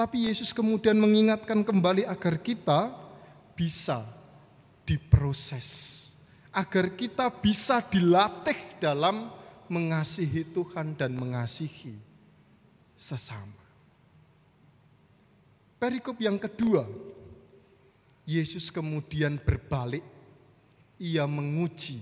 Tetapi 0.00 0.32
Yesus 0.32 0.56
kemudian 0.56 0.96
mengingatkan 0.96 1.60
kembali 1.60 2.08
agar 2.08 2.40
kita 2.40 2.88
bisa 3.52 4.00
diproses. 4.88 5.68
Agar 6.56 6.96
kita 6.96 7.28
bisa 7.28 7.84
dilatih 7.84 8.80
dalam 8.80 9.28
mengasihi 9.68 10.56
Tuhan 10.56 10.96
dan 10.96 11.12
mengasihi 11.12 11.92
sesama. 12.96 13.60
Perikop 15.76 16.16
yang 16.16 16.40
kedua, 16.40 16.88
Yesus 18.24 18.72
kemudian 18.72 19.36
berbalik. 19.36 20.00
Ia 20.96 21.28
menguji 21.28 22.00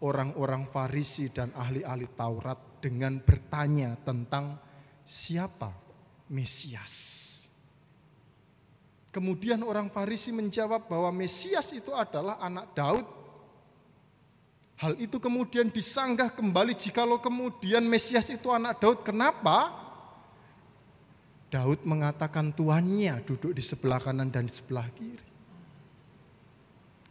orang-orang 0.00 0.64
Farisi 0.72 1.28
dan 1.28 1.52
ahli-ahli 1.52 2.08
Taurat 2.16 2.80
dengan 2.80 3.20
bertanya 3.20 3.92
tentang 4.08 4.56
siapa 5.04 5.89
Mesias. 6.30 7.26
Kemudian 9.10 9.66
orang 9.66 9.90
Farisi 9.90 10.30
menjawab 10.30 10.86
bahwa 10.86 11.10
Mesias 11.10 11.74
itu 11.74 11.90
adalah 11.90 12.38
anak 12.38 12.70
Daud. 12.78 13.06
Hal 14.78 14.96
itu 14.96 15.18
kemudian 15.18 15.68
disanggah 15.68 16.30
kembali 16.30 16.78
jikalau 16.78 17.18
kemudian 17.18 17.82
Mesias 17.82 18.30
itu 18.30 18.48
anak 18.54 18.78
Daud. 18.78 19.02
Kenapa? 19.02 19.74
Daud 21.50 21.82
mengatakan 21.82 22.54
tuannya 22.54 23.18
duduk 23.26 23.50
di 23.50 23.58
sebelah 23.58 23.98
kanan 23.98 24.30
dan 24.30 24.46
di 24.46 24.54
sebelah 24.54 24.86
kiri. 24.94 25.26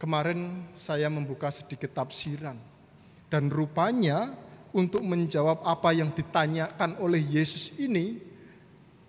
Kemarin 0.00 0.72
saya 0.72 1.12
membuka 1.12 1.52
sedikit 1.52 1.92
tafsiran. 1.92 2.56
Dan 3.28 3.52
rupanya 3.52 4.32
untuk 4.72 5.04
menjawab 5.04 5.60
apa 5.62 5.92
yang 5.92 6.08
ditanyakan 6.10 6.96
oleh 6.98 7.20
Yesus 7.20 7.76
ini, 7.76 8.29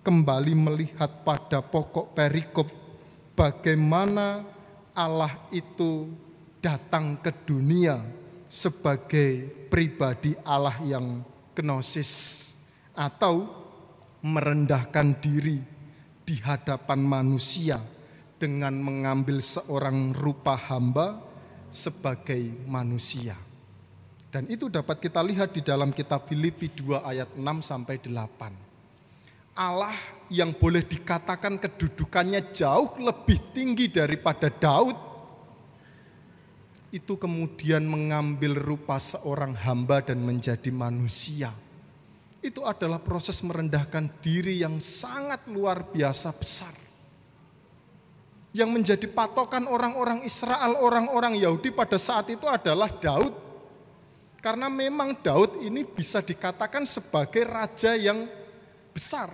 kembali 0.01 0.53
melihat 0.57 1.21
pada 1.21 1.61
pokok 1.61 2.17
perikop 2.17 2.65
bagaimana 3.37 4.41
Allah 4.97 5.31
itu 5.53 6.09
datang 6.57 7.17
ke 7.21 7.29
dunia 7.45 8.01
sebagai 8.49 9.45
pribadi 9.69 10.33
Allah 10.41 10.75
yang 10.81 11.21
kenosis 11.53 12.53
atau 12.97 13.45
merendahkan 14.25 15.17
diri 15.21 15.61
di 16.25 16.35
hadapan 16.41 17.01
manusia 17.01 17.77
dengan 18.41 18.73
mengambil 18.81 19.37
seorang 19.37 20.17
rupa 20.17 20.57
hamba 20.57 21.21
sebagai 21.69 22.41
manusia. 22.65 23.37
Dan 24.31 24.47
itu 24.47 24.71
dapat 24.71 24.97
kita 24.97 25.21
lihat 25.21 25.53
di 25.53 25.61
dalam 25.61 25.91
kitab 25.93 26.25
Filipi 26.25 26.71
2 26.71 27.03
ayat 27.03 27.29
6 27.35 27.41
sampai 27.61 27.99
8. 27.99 28.70
Allah 29.51 29.95
yang 30.31 30.55
boleh 30.55 30.79
dikatakan 30.79 31.59
kedudukannya 31.59 32.55
jauh 32.55 32.95
lebih 33.03 33.51
tinggi 33.51 33.91
daripada 33.91 34.47
Daud, 34.47 34.95
itu 36.91 37.15
kemudian 37.19 37.83
mengambil 37.83 38.55
rupa 38.55 38.99
seorang 38.99 39.55
hamba 39.55 39.99
dan 40.03 40.23
menjadi 40.23 40.71
manusia. 40.71 41.51
Itu 42.43 42.63
adalah 42.63 42.99
proses 43.03 43.39
merendahkan 43.43 44.07
diri 44.23 44.59
yang 44.59 44.79
sangat 44.79 45.47
luar 45.51 45.87
biasa 45.87 46.31
besar. 46.35 46.73
Yang 48.51 48.69
menjadi 48.71 49.07
patokan 49.07 49.67
orang-orang 49.67 50.27
Israel, 50.27 50.75
orang-orang 50.79 51.39
Yahudi 51.39 51.71
pada 51.71 51.95
saat 51.95 52.27
itu 52.27 52.43
adalah 52.47 52.91
Daud. 52.91 53.31
Karena 54.41 54.67
memang 54.67 55.15
Daud 55.21 55.61
ini 55.63 55.85
bisa 55.85 56.19
dikatakan 56.19 56.83
sebagai 56.83 57.45
raja 57.45 57.93
yang 57.93 58.25
besar. 58.91 59.31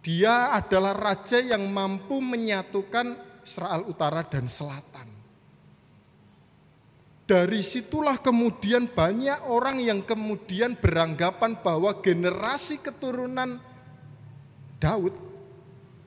Dia 0.00 0.56
adalah 0.56 0.96
raja 0.96 1.36
yang 1.40 1.68
mampu 1.68 2.24
menyatukan 2.24 3.16
Israel 3.44 3.84
Utara 3.88 4.24
dan 4.24 4.48
Selatan. 4.48 5.08
Dari 7.28 7.62
situlah 7.62 8.18
kemudian 8.18 8.90
banyak 8.90 9.46
orang 9.46 9.78
yang 9.78 10.02
kemudian 10.02 10.74
beranggapan 10.74 11.54
bahwa 11.62 11.94
generasi 12.02 12.82
keturunan 12.82 13.62
Daud 14.82 15.14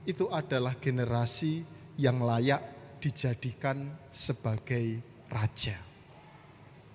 itu 0.04 0.28
adalah 0.28 0.76
generasi 0.76 1.64
yang 1.96 2.20
layak 2.20 2.60
dijadikan 3.00 3.88
sebagai 4.12 5.00
raja. 5.32 5.80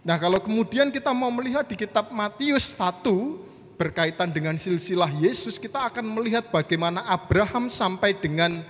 Nah 0.05 0.21
kalau 0.21 0.45
kemudian 0.45 0.93
kita 0.93 1.13
mau 1.17 1.33
melihat 1.33 1.65
di 1.65 1.77
kitab 1.79 2.13
Matius 2.13 2.77
1 2.77 3.48
berkaitan 3.79 4.35
dengan 4.35 4.59
silsilah 4.59 5.09
Yesus, 5.23 5.57
kita 5.57 5.87
akan 5.87 6.03
melihat 6.03 6.51
bagaimana 6.51 7.07
Abraham 7.07 7.71
sampai 7.71 8.19
dengan 8.19 8.61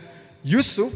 Yusuf 0.44 0.92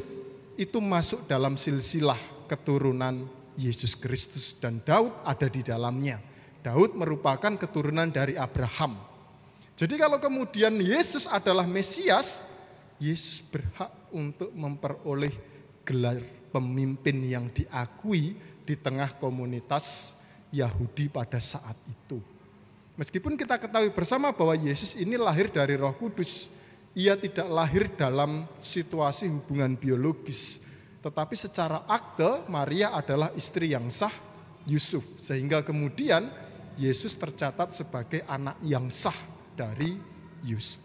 itu 0.61 0.79
masuk 0.79 1.25
dalam 1.25 1.57
silsilah 1.57 2.21
keturunan 2.45 3.25
Yesus 3.57 3.97
Kristus 3.97 4.53
dan 4.53 4.85
Daud 4.85 5.17
ada 5.25 5.49
di 5.49 5.65
dalamnya. 5.65 6.21
Daud 6.61 6.95
merupakan 6.95 7.57
keturunan 7.57 8.07
dari 8.13 8.39
Abraham. 8.39 9.01
Jadi 9.75 9.99
kalau 9.99 10.21
kemudian 10.21 10.77
Yesus 10.79 11.27
adalah 11.27 11.67
Mesias, 11.67 12.47
Yesus 13.03 13.43
berhak 13.43 13.91
untuk 14.15 14.53
memperoleh 14.55 15.35
gelar 15.83 16.23
pemimpin 16.55 17.19
yang 17.27 17.51
diakui 17.51 18.37
di 18.63 18.75
tengah 18.79 19.11
komunitas 19.19 20.21
Yahudi 20.55 21.11
pada 21.11 21.41
saat 21.43 21.75
itu. 21.89 22.32
Meskipun 23.03 23.35
kita 23.35 23.59
ketahui 23.59 23.91
bersama 23.91 24.31
bahwa 24.31 24.55
Yesus 24.55 24.95
ini 24.95 25.19
lahir 25.19 25.51
dari 25.51 25.75
Roh 25.75 25.91
Kudus, 25.91 26.55
ia 26.95 27.19
tidak 27.19 27.51
lahir 27.51 27.91
dalam 27.99 28.47
situasi 28.63 29.27
hubungan 29.27 29.75
biologis, 29.75 30.63
tetapi 31.03 31.35
secara 31.35 31.83
akte 31.91 32.47
Maria 32.47 32.95
adalah 32.95 33.35
istri 33.35 33.75
yang 33.75 33.91
sah 33.91 34.15
Yusuf, 34.71 35.03
sehingga 35.19 35.67
kemudian 35.67 36.31
Yesus 36.79 37.19
tercatat 37.19 37.75
sebagai 37.75 38.23
anak 38.31 38.63
yang 38.63 38.87
sah 38.87 39.19
dari 39.59 39.99
Yusuf. 40.47 40.79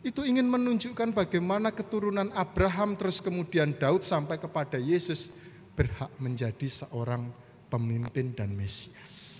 Itu 0.00 0.24
ingin 0.24 0.48
menunjukkan 0.48 1.12
bagaimana 1.12 1.76
keturunan 1.76 2.32
Abraham 2.32 2.96
terus 2.96 3.20
kemudian 3.20 3.76
Daud 3.76 4.00
sampai 4.00 4.40
kepada 4.40 4.80
Yesus 4.80 5.28
berhak 5.76 6.08
menjadi 6.16 6.72
seorang 6.72 7.28
pemimpin 7.68 8.32
dan 8.32 8.56
Mesias. 8.56 9.31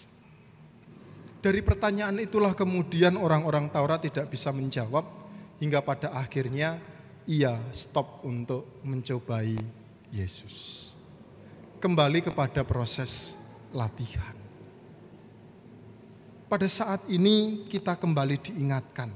Dari 1.43 1.59
pertanyaan 1.59 2.22
itulah 2.22 2.55
kemudian 2.55 3.18
orang-orang 3.18 3.66
Taurat 3.66 3.99
tidak 3.99 4.30
bisa 4.30 4.55
menjawab 4.55 5.03
hingga 5.59 5.82
pada 5.82 6.14
akhirnya 6.14 6.78
ia 7.26 7.59
stop 7.74 8.22
untuk 8.22 8.78
mencobai 8.86 9.59
Yesus. 10.14 10.95
Kembali 11.82 12.22
kepada 12.22 12.62
proses 12.62 13.43
latihan. 13.74 14.38
Pada 16.47 16.70
saat 16.70 17.03
ini 17.11 17.66
kita 17.66 17.99
kembali 17.99 18.38
diingatkan 18.38 19.11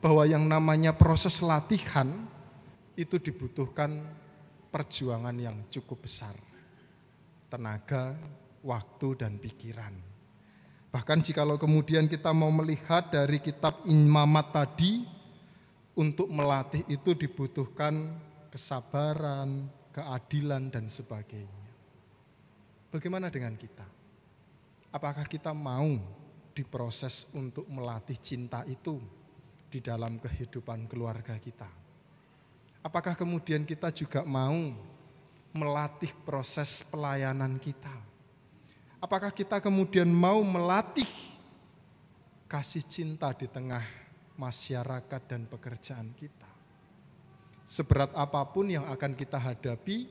bahwa 0.00 0.24
yang 0.24 0.48
namanya 0.48 0.96
proses 0.96 1.44
latihan 1.44 2.08
itu 2.96 3.20
dibutuhkan 3.20 4.00
perjuangan 4.72 5.36
yang 5.36 5.60
cukup 5.68 6.08
besar. 6.08 6.32
Tenaga, 7.52 8.16
waktu, 8.64 9.08
dan 9.20 9.36
pikiran. 9.36 10.15
Bahkan 10.96 11.20
jikalau 11.20 11.60
kemudian 11.60 12.08
kita 12.08 12.32
mau 12.32 12.48
melihat 12.48 13.12
dari 13.12 13.36
kitab 13.36 13.84
imamat 13.84 14.48
tadi, 14.48 15.04
untuk 15.96 16.28
melatih 16.28 16.84
itu 16.92 17.16
dibutuhkan 17.16 18.20
kesabaran, 18.52 19.64
keadilan, 19.96 20.68
dan 20.68 20.92
sebagainya. 20.92 21.68
Bagaimana 22.92 23.32
dengan 23.32 23.56
kita? 23.56 23.88
Apakah 24.92 25.24
kita 25.24 25.56
mau 25.56 25.96
diproses 26.52 27.28
untuk 27.32 27.64
melatih 27.68 28.16
cinta 28.20 28.64
itu 28.68 29.00
di 29.72 29.80
dalam 29.80 30.20
kehidupan 30.20 30.84
keluarga 30.88 31.36
kita? 31.40 31.68
Apakah 32.84 33.16
kemudian 33.16 33.66
kita 33.66 33.90
juga 33.90 34.22
mau 34.22 34.72
melatih 35.56 36.12
proses 36.24 36.84
pelayanan 36.86 37.56
kita? 37.56 38.05
Apakah 39.06 39.30
kita 39.30 39.62
kemudian 39.62 40.10
mau 40.10 40.42
melatih 40.42 41.06
kasih 42.50 42.82
cinta 42.82 43.30
di 43.30 43.46
tengah 43.46 43.86
masyarakat 44.34 45.22
dan 45.30 45.46
pekerjaan 45.46 46.10
kita? 46.18 46.50
Seberat 47.62 48.10
apa 48.18 48.42
pun 48.50 48.66
yang 48.66 48.82
akan 48.90 49.14
kita 49.14 49.38
hadapi, 49.38 50.10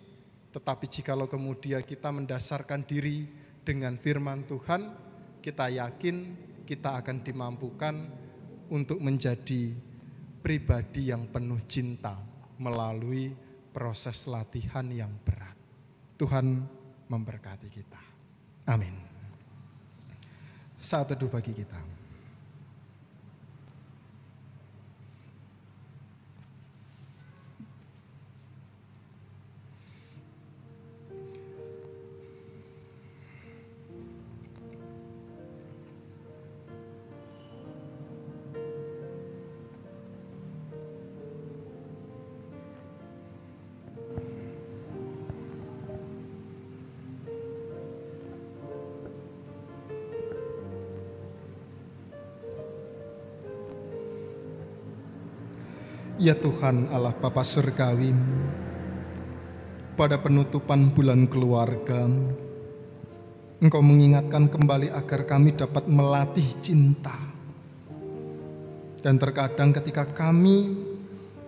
tetapi 0.56 0.88
jikalau 0.88 1.28
kemudian 1.28 1.84
kita 1.84 2.08
mendasarkan 2.08 2.88
diri 2.88 3.28
dengan 3.68 4.00
firman 4.00 4.48
Tuhan, 4.48 4.88
kita 5.44 5.76
yakin 5.76 6.16
kita 6.64 6.96
akan 6.96 7.20
dimampukan 7.20 8.00
untuk 8.72 9.04
menjadi 9.04 9.76
pribadi 10.40 11.12
yang 11.12 11.28
penuh 11.28 11.60
cinta 11.68 12.16
melalui 12.64 13.36
proses 13.76 14.24
latihan 14.32 14.88
yang 14.88 15.12
berat. 15.20 15.60
Tuhan 16.16 16.64
memberkati 17.12 17.68
kita. 17.68 18.05
Amin. 18.66 18.94
Saat 20.82 21.14
teduh 21.14 21.30
bagi 21.30 21.54
kita. 21.54 21.78
Ya 56.26 56.34
Tuhan 56.34 56.90
Allah 56.90 57.14
Bapa 57.14 57.46
Surgawi, 57.46 58.10
pada 59.94 60.18
penutupan 60.18 60.90
bulan 60.90 61.30
keluarga, 61.30 62.10
Engkau 63.62 63.86
mengingatkan 63.86 64.50
kembali 64.50 64.90
agar 64.90 65.30
kami 65.30 65.54
dapat 65.54 65.86
melatih 65.86 66.50
cinta. 66.58 67.14
Dan 69.06 69.22
terkadang 69.22 69.70
ketika 69.70 70.10
kami 70.10 70.74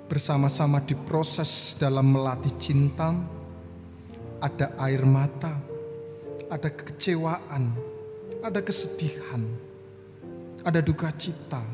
bersama-sama 0.06 0.78
diproses 0.86 1.74
dalam 1.82 2.14
melatih 2.14 2.54
cinta, 2.62 3.18
ada 4.38 4.78
air 4.78 5.02
mata, 5.10 5.58
ada 6.54 6.70
kekecewaan, 6.70 7.74
ada 8.46 8.62
kesedihan, 8.62 9.42
ada 10.62 10.86
duka 10.86 11.10
cita, 11.18 11.66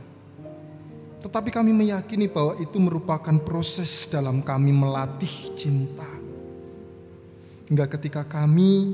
tetapi 1.24 1.56
kami 1.56 1.72
meyakini 1.72 2.28
bahwa 2.28 2.60
itu 2.60 2.76
merupakan 2.84 3.40
proses 3.40 4.12
dalam 4.12 4.44
kami 4.44 4.76
melatih 4.76 5.56
cinta. 5.56 6.06
Hingga 7.72 7.88
ketika 7.88 8.28
kami 8.28 8.92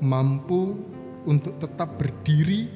mampu 0.00 0.80
untuk 1.28 1.60
tetap 1.60 2.00
berdiri 2.00 2.72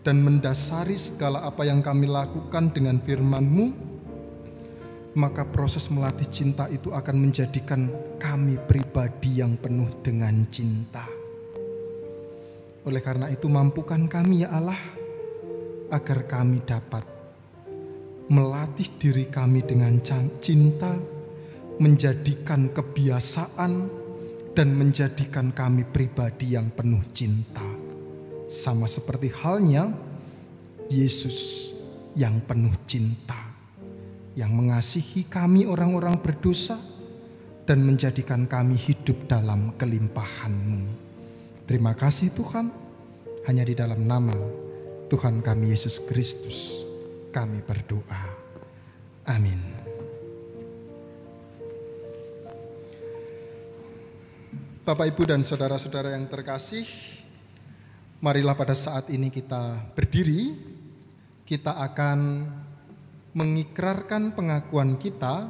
dan 0.00 0.24
mendasari 0.24 0.96
segala 0.96 1.44
apa 1.44 1.68
yang 1.68 1.84
kami 1.84 2.08
lakukan 2.08 2.72
dengan 2.72 3.04
firman-Mu, 3.04 3.66
maka 5.12 5.44
proses 5.44 5.92
melatih 5.92 6.24
cinta 6.32 6.72
itu 6.72 6.88
akan 6.88 7.20
menjadikan 7.20 7.92
kami 8.16 8.56
pribadi 8.64 9.44
yang 9.44 9.60
penuh 9.60 9.92
dengan 10.00 10.48
cinta. 10.48 11.04
Oleh 12.88 13.04
karena 13.04 13.28
itu 13.28 13.44
mampukan 13.52 14.08
kami 14.08 14.48
ya 14.48 14.56
Allah 14.56 14.80
agar 15.92 16.24
kami 16.24 16.64
dapat 16.64 17.17
melatih 18.28 18.88
diri 19.00 19.24
kami 19.32 19.64
dengan 19.64 19.96
cinta, 20.40 20.92
menjadikan 21.80 22.68
kebiasaan, 22.68 23.72
dan 24.52 24.68
menjadikan 24.76 25.48
kami 25.54 25.88
pribadi 25.88 26.52
yang 26.52 26.68
penuh 26.68 27.00
cinta. 27.16 27.64
Sama 28.48 28.84
seperti 28.84 29.32
halnya 29.32 29.92
Yesus 30.92 31.72
yang 32.12 32.44
penuh 32.44 32.72
cinta, 32.84 33.38
yang 34.36 34.52
mengasihi 34.52 35.24
kami 35.24 35.64
orang-orang 35.64 36.20
berdosa, 36.20 36.76
dan 37.64 37.84
menjadikan 37.84 38.48
kami 38.48 38.76
hidup 38.76 39.28
dalam 39.28 39.76
kelimpahan-Mu. 39.76 40.84
Terima 41.68 41.92
kasih 41.92 42.32
Tuhan, 42.32 42.72
hanya 43.44 43.64
di 43.64 43.76
dalam 43.76 44.04
nama 44.08 44.36
Tuhan 45.08 45.44
kami 45.44 45.72
Yesus 45.72 46.00
Kristus 46.00 46.87
kami 47.28 47.60
berdoa. 47.60 48.22
Amin. 49.28 49.60
Bapak, 54.88 55.04
Ibu, 55.12 55.28
dan 55.28 55.44
saudara-saudara 55.44 56.16
yang 56.16 56.24
terkasih, 56.32 56.88
marilah 58.24 58.56
pada 58.56 58.72
saat 58.72 59.12
ini 59.12 59.28
kita 59.28 59.92
berdiri. 59.92 60.56
Kita 61.44 61.76
akan 61.80 62.44
mengikrarkan 63.36 64.36
pengakuan 64.36 64.96
kita 64.96 65.48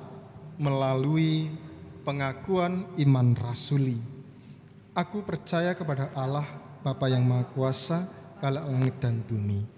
melalui 0.58 1.50
pengakuan 2.02 2.86
iman 2.98 3.34
rasuli. 3.38 3.98
Aku 4.94 5.22
percaya 5.22 5.74
kepada 5.74 6.10
Allah, 6.14 6.46
Bapa 6.82 7.06
yang 7.06 7.22
Maha 7.26 7.46
Kuasa, 7.50 8.06
Kala 8.38 8.62
langit 8.62 9.02
dan 9.02 9.18
bumi 9.26 9.77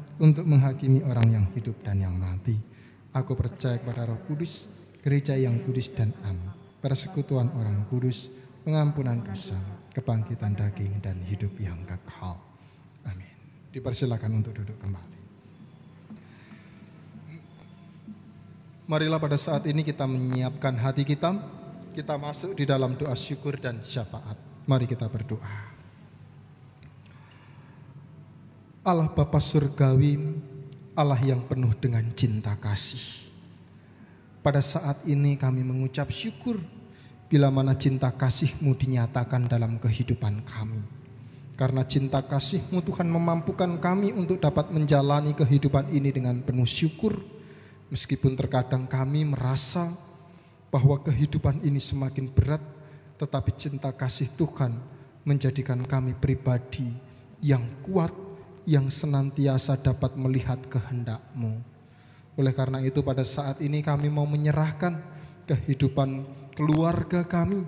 untuk 0.21 0.45
menghakimi 0.45 1.01
orang 1.01 1.33
yang 1.33 1.45
hidup 1.57 1.81
dan 1.81 1.97
yang 1.97 2.13
mati. 2.13 2.53
Aku 3.11 3.33
percaya 3.33 3.81
kepada 3.81 4.07
Roh 4.07 4.21
Kudus, 4.29 4.69
gereja 5.01 5.33
yang 5.35 5.59
kudus 5.65 5.91
dan 5.91 6.13
am, 6.23 6.37
persekutuan 6.79 7.51
orang 7.57 7.83
kudus, 7.89 8.31
pengampunan 8.63 9.19
dosa, 9.25 9.57
kebangkitan 9.91 10.53
daging 10.55 11.01
dan 11.03 11.19
hidup 11.25 11.51
yang 11.57 11.81
kekal. 11.83 12.37
Amin. 13.03 13.27
Dipersilakan 13.73 14.31
untuk 14.39 14.55
duduk 14.55 14.77
kembali. 14.79 15.19
Marilah 18.87 19.19
pada 19.19 19.39
saat 19.39 19.65
ini 19.67 19.83
kita 19.83 20.03
menyiapkan 20.03 20.75
hati 20.79 21.03
kita, 21.03 21.35
kita 21.91 22.15
masuk 22.15 22.55
di 22.55 22.63
dalam 22.63 22.95
doa 22.95 23.15
syukur 23.17 23.59
dan 23.59 23.79
syafaat. 23.83 24.35
Mari 24.67 24.87
kita 24.87 25.07
berdoa. 25.07 25.70
Allah 28.81 29.13
Bapa 29.13 29.37
Surgawi, 29.37 30.17
Allah 30.97 31.21
yang 31.21 31.45
penuh 31.45 31.69
dengan 31.77 32.01
cinta 32.17 32.57
kasih. 32.57 33.29
Pada 34.41 34.57
saat 34.57 35.05
ini 35.05 35.37
kami 35.37 35.61
mengucap 35.61 36.09
syukur 36.09 36.57
bila 37.29 37.53
mana 37.53 37.77
cinta 37.77 38.09
kasih-Mu 38.09 38.73
dinyatakan 38.73 39.45
dalam 39.45 39.77
kehidupan 39.77 40.41
kami. 40.49 40.81
Karena 41.53 41.85
cinta 41.85 42.25
kasih-Mu 42.25 42.81
Tuhan 42.81 43.05
memampukan 43.05 43.69
kami 43.77 44.17
untuk 44.17 44.41
dapat 44.41 44.73
menjalani 44.73 45.37
kehidupan 45.37 45.93
ini 45.93 46.09
dengan 46.09 46.41
penuh 46.41 46.65
syukur. 46.65 47.21
Meskipun 47.93 48.33
terkadang 48.33 48.89
kami 48.89 49.29
merasa 49.29 49.93
bahwa 50.73 50.97
kehidupan 51.05 51.61
ini 51.61 51.77
semakin 51.77 52.33
berat, 52.33 52.65
tetapi 53.21 53.53
cinta 53.53 53.93
kasih 53.93 54.33
Tuhan 54.33 54.73
menjadikan 55.21 55.85
kami 55.85 56.17
pribadi 56.17 56.89
yang 57.45 57.61
kuat, 57.85 58.30
yang 58.65 58.89
senantiasa 58.93 59.79
dapat 59.79 60.13
melihat 60.17 60.59
kehendak-Mu. 60.69 61.61
Oleh 62.39 62.53
karena 62.55 62.79
itu 62.79 63.03
pada 63.03 63.25
saat 63.27 63.59
ini 63.59 63.83
kami 63.83 64.07
mau 64.07 64.23
menyerahkan 64.23 64.97
kehidupan 65.49 66.23
keluarga 66.55 67.27
kami, 67.27 67.67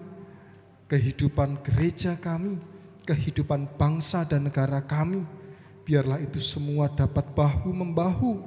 kehidupan 0.87 1.59
gereja 1.65 2.15
kami, 2.15 2.57
kehidupan 3.03 3.67
bangsa 3.75 4.23
dan 4.23 4.47
negara 4.47 4.79
kami. 4.79 5.25
Biarlah 5.83 6.23
itu 6.23 6.39
semua 6.39 6.87
dapat 6.87 7.27
bahu-membahu, 7.35 8.39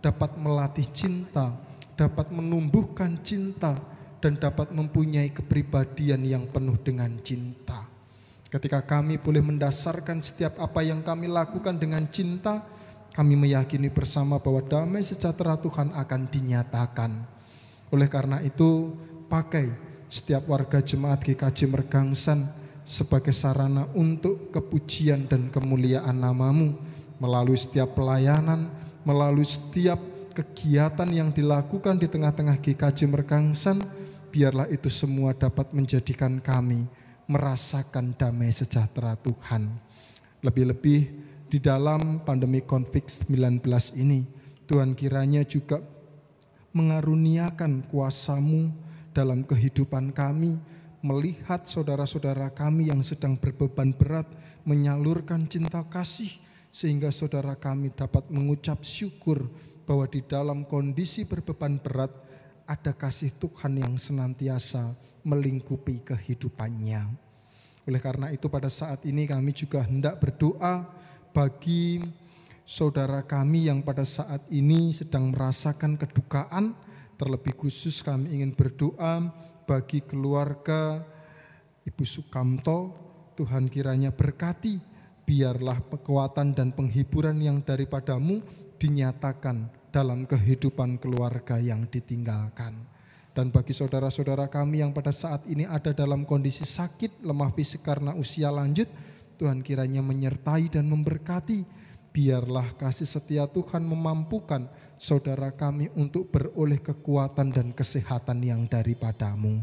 dapat 0.00 0.40
melatih 0.40 0.88
cinta, 0.96 1.52
dapat 1.98 2.32
menumbuhkan 2.32 3.20
cinta, 3.20 3.76
dan 4.18 4.34
dapat 4.34 4.74
mempunyai 4.74 5.30
kepribadian 5.30 6.26
yang 6.26 6.44
penuh 6.50 6.74
dengan 6.82 7.12
cinta. 7.22 7.77
Ketika 8.48 8.80
kami 8.80 9.20
boleh 9.20 9.44
mendasarkan 9.44 10.24
setiap 10.24 10.56
apa 10.56 10.80
yang 10.80 11.04
kami 11.04 11.28
lakukan 11.28 11.76
dengan 11.76 12.08
cinta, 12.08 12.64
kami 13.12 13.36
meyakini 13.36 13.92
bersama 13.92 14.40
bahwa 14.40 14.64
damai 14.64 15.04
sejahtera 15.04 15.60
Tuhan 15.60 15.92
akan 15.92 16.20
dinyatakan. 16.32 17.12
Oleh 17.92 18.08
karena 18.08 18.40
itu, 18.40 18.96
pakai 19.28 19.68
setiap 20.08 20.48
warga 20.48 20.80
jemaat 20.80 21.20
GKJ 21.28 21.68
Mergangsan 21.68 22.48
sebagai 22.88 23.36
sarana 23.36 23.84
untuk 23.92 24.48
kepujian 24.48 25.28
dan 25.28 25.52
kemuliaan 25.52 26.16
namamu 26.16 26.72
melalui 27.20 27.60
setiap 27.60 27.92
pelayanan, 28.00 28.64
melalui 29.04 29.44
setiap 29.44 30.00
kegiatan 30.32 31.12
yang 31.12 31.28
dilakukan 31.36 32.00
di 32.00 32.08
tengah-tengah 32.08 32.56
GKJ 32.64 33.12
Mergangsan, 33.12 33.84
biarlah 34.32 34.72
itu 34.72 34.88
semua 34.88 35.36
dapat 35.36 35.68
menjadikan 35.76 36.40
kami 36.40 36.88
merasakan 37.28 38.16
damai 38.16 38.48
sejahtera 38.50 39.14
Tuhan. 39.20 39.68
Lebih-lebih 40.40 41.00
di 41.52 41.58
dalam 41.60 42.24
pandemi 42.24 42.64
COVID-19 42.64 43.60
ini, 44.00 44.24
Tuhan 44.64 44.96
kiranya 44.96 45.44
juga 45.44 45.80
mengaruniakan 46.72 47.84
kuasamu 47.88 48.72
dalam 49.12 49.44
kehidupan 49.44 50.12
kami, 50.16 50.56
melihat 51.04 51.68
saudara-saudara 51.68 52.48
kami 52.50 52.88
yang 52.88 53.04
sedang 53.04 53.36
berbeban 53.36 53.92
berat 53.92 54.26
menyalurkan 54.66 55.46
cinta 55.48 55.84
kasih 55.86 56.28
sehingga 56.68 57.08
saudara 57.08 57.56
kami 57.56 57.94
dapat 57.94 58.28
mengucap 58.28 58.84
syukur 58.84 59.48
bahwa 59.88 60.04
di 60.04 60.20
dalam 60.20 60.68
kondisi 60.68 61.24
berbeban 61.24 61.80
berat 61.80 62.12
ada 62.68 62.92
kasih 62.92 63.32
Tuhan 63.40 63.80
yang 63.80 63.96
senantiasa 63.96 64.92
melingkupi 65.28 66.00
kehidupannya. 66.00 67.04
Oleh 67.84 68.00
karena 68.00 68.32
itu 68.32 68.48
pada 68.48 68.72
saat 68.72 69.04
ini 69.04 69.28
kami 69.28 69.52
juga 69.52 69.84
hendak 69.84 70.16
berdoa 70.16 70.88
bagi 71.36 72.00
saudara 72.64 73.20
kami 73.24 73.68
yang 73.68 73.84
pada 73.84 74.04
saat 74.08 74.44
ini 74.48 74.92
sedang 74.92 75.32
merasakan 75.32 76.00
kedukaan, 76.00 76.72
terlebih 77.20 77.52
khusus 77.56 78.00
kami 78.00 78.40
ingin 78.40 78.56
berdoa 78.56 79.28
bagi 79.68 80.00
keluarga 80.00 81.04
Ibu 81.88 82.04
Sukamto, 82.04 82.92
Tuhan 83.36 83.72
kiranya 83.72 84.12
berkati, 84.12 84.76
biarlah 85.24 85.80
kekuatan 85.88 86.52
dan 86.52 86.76
penghiburan 86.76 87.40
yang 87.40 87.64
daripadamu 87.64 88.44
dinyatakan 88.76 89.68
dalam 89.88 90.28
kehidupan 90.28 91.00
keluarga 91.00 91.56
yang 91.56 91.88
ditinggalkan. 91.88 92.76
Dan 93.38 93.54
bagi 93.54 93.70
saudara-saudara 93.70 94.50
kami 94.50 94.82
yang 94.82 94.90
pada 94.90 95.14
saat 95.14 95.46
ini 95.46 95.62
ada 95.62 95.94
dalam 95.94 96.26
kondisi 96.26 96.66
sakit, 96.66 97.22
lemah 97.22 97.54
fisik 97.54 97.86
karena 97.86 98.10
usia 98.18 98.50
lanjut, 98.50 98.90
Tuhan 99.38 99.62
kiranya 99.62 100.02
menyertai 100.02 100.66
dan 100.66 100.90
memberkati. 100.90 101.62
Biarlah 102.10 102.74
kasih 102.74 103.06
setia 103.06 103.46
Tuhan 103.46 103.86
memampukan 103.86 104.66
saudara 104.98 105.54
kami 105.54 105.86
untuk 105.94 106.34
beroleh 106.34 106.82
kekuatan 106.82 107.54
dan 107.54 107.70
kesehatan 107.70 108.42
yang 108.42 108.66
daripadamu. 108.66 109.62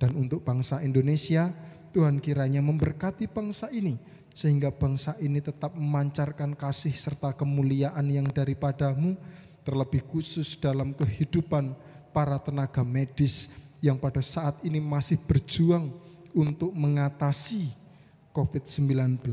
Dan 0.00 0.16
untuk 0.16 0.40
bangsa 0.40 0.80
Indonesia, 0.80 1.52
Tuhan 1.92 2.24
kiranya 2.24 2.64
memberkati 2.64 3.28
bangsa 3.28 3.68
ini, 3.68 4.00
sehingga 4.32 4.72
bangsa 4.72 5.20
ini 5.20 5.44
tetap 5.44 5.76
memancarkan 5.76 6.56
kasih 6.56 6.96
serta 6.96 7.36
kemuliaan 7.36 8.08
yang 8.08 8.24
daripadamu, 8.32 9.12
terlebih 9.60 10.08
khusus 10.08 10.56
dalam 10.56 10.96
kehidupan 10.96 11.76
para 12.10 12.36
tenaga 12.38 12.84
medis 12.84 13.48
yang 13.80 13.96
pada 13.96 14.20
saat 14.20 14.60
ini 14.60 14.78
masih 14.78 15.16
berjuang 15.16 15.88
untuk 16.36 16.70
mengatasi 16.76 17.72
COVID-19. 18.30 19.24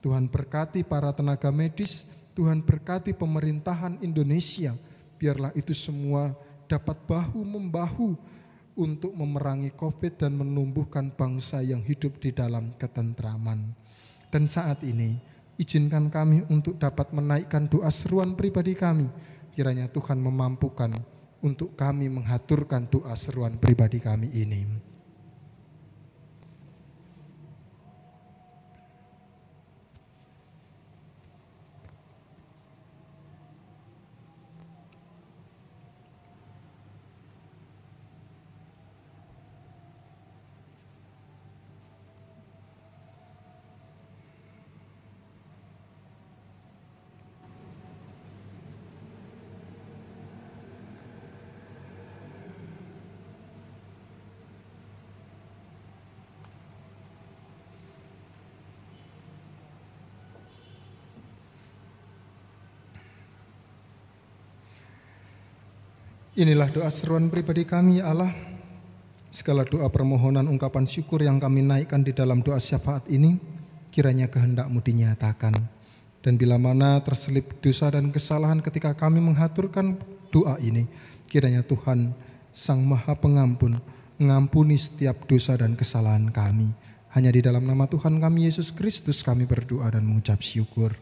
Tuhan 0.00 0.24
berkati 0.32 0.80
para 0.80 1.12
tenaga 1.12 1.52
medis, 1.52 2.08
Tuhan 2.32 2.64
berkati 2.64 3.12
pemerintahan 3.12 4.00
Indonesia, 4.00 4.72
biarlah 5.20 5.52
itu 5.52 5.76
semua 5.76 6.32
dapat 6.64 6.96
bahu-membahu 7.04 8.16
untuk 8.78 9.12
memerangi 9.12 9.74
COVID 9.76 10.24
dan 10.24 10.32
menumbuhkan 10.40 11.12
bangsa 11.12 11.60
yang 11.60 11.84
hidup 11.84 12.16
di 12.16 12.32
dalam 12.32 12.72
ketentraman. 12.80 13.76
Dan 14.30 14.46
saat 14.48 14.80
ini, 14.86 15.20
izinkan 15.60 16.08
kami 16.08 16.46
untuk 16.48 16.80
dapat 16.80 17.12
menaikkan 17.12 17.68
doa 17.68 17.92
seruan 17.92 18.32
pribadi 18.32 18.72
kami. 18.72 19.10
Kiranya 19.52 19.90
Tuhan 19.90 20.22
memampukan 20.22 20.94
untuk 21.40 21.76
kami 21.76 22.12
mengaturkan 22.12 22.88
doa 22.88 23.16
seruan 23.16 23.56
pribadi 23.56 24.00
kami 24.00 24.28
ini. 24.32 24.89
Inilah 66.40 66.72
doa 66.72 66.88
seruan 66.88 67.28
pribadi 67.28 67.68
kami 67.68 68.00
ya 68.00 68.16
Allah. 68.16 68.32
Segala 69.28 69.60
doa 69.60 69.84
permohonan 69.92 70.48
ungkapan 70.48 70.88
syukur 70.88 71.20
yang 71.20 71.36
kami 71.36 71.60
naikkan 71.60 72.00
di 72.00 72.16
dalam 72.16 72.40
doa 72.40 72.56
syafaat 72.56 73.04
ini, 73.12 73.36
kiranya 73.92 74.24
kehendakmu 74.24 74.80
dinyatakan. 74.80 75.60
Dan 76.24 76.40
bila 76.40 76.56
mana 76.56 76.96
terselip 77.04 77.60
dosa 77.60 77.92
dan 77.92 78.08
kesalahan 78.08 78.64
ketika 78.64 78.96
kami 78.96 79.20
mengaturkan 79.20 80.00
doa 80.32 80.56
ini, 80.64 80.88
kiranya 81.28 81.60
Tuhan 81.60 82.16
Sang 82.56 82.88
Maha 82.88 83.12
Pengampun 83.20 83.76
mengampuni 84.16 84.80
setiap 84.80 85.28
dosa 85.28 85.60
dan 85.60 85.76
kesalahan 85.76 86.32
kami. 86.32 86.72
Hanya 87.12 87.36
di 87.36 87.44
dalam 87.44 87.68
nama 87.68 87.84
Tuhan 87.84 88.16
kami 88.16 88.48
Yesus 88.48 88.72
Kristus 88.72 89.20
kami 89.20 89.44
berdoa 89.44 89.92
dan 89.92 90.08
mengucap 90.08 90.40
syukur. 90.40 90.96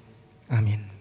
Amin. 0.51 0.98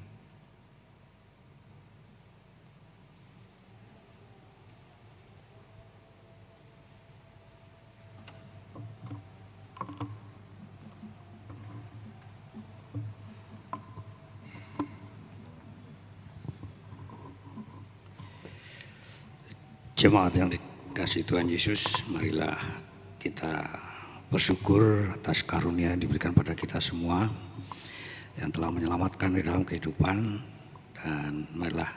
Jemaat 19.97 20.37
yang 20.37 20.53
dikasih 20.53 21.25
Tuhan 21.25 21.49
Yesus, 21.49 22.05
marilah 22.13 22.53
kita 23.17 23.65
bersyukur 24.29 25.09
atas 25.09 25.41
karunia 25.41 25.89
yang 25.89 26.05
diberikan 26.05 26.37
pada 26.37 26.53
kita 26.53 26.77
semua 26.77 27.25
yang 28.37 28.53
telah 28.53 28.69
menyelamatkan 28.69 29.33
di 29.33 29.41
dalam 29.41 29.65
kehidupan 29.65 30.37
dan 31.01 31.49
marilah 31.49 31.89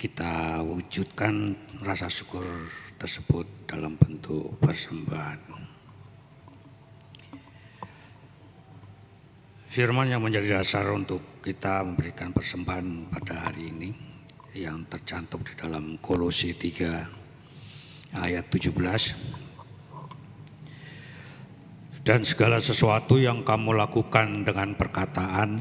kita 0.00 0.64
wujudkan 0.64 1.52
rasa 1.84 2.08
syukur 2.08 2.72
tersebut 2.96 3.68
dalam 3.68 4.00
bentuk 4.00 4.56
persembahan. 4.64 5.44
Firman 9.68 10.08
yang 10.08 10.24
menjadi 10.24 10.56
dasar 10.56 10.88
untuk 10.88 11.44
kita 11.44 11.84
memberikan 11.84 12.32
persembahan 12.32 13.12
pada 13.12 13.52
hari 13.52 13.68
ini 13.68 14.13
yang 14.54 14.86
tercantum 14.86 15.42
di 15.42 15.50
dalam 15.58 15.98
Kolose 15.98 16.54
3 16.54 18.22
ayat 18.22 18.46
17 18.46 18.70
dan 22.06 22.22
segala 22.22 22.62
sesuatu 22.62 23.18
yang 23.18 23.42
kamu 23.42 23.74
lakukan 23.74 24.46
dengan 24.46 24.78
perkataan 24.78 25.58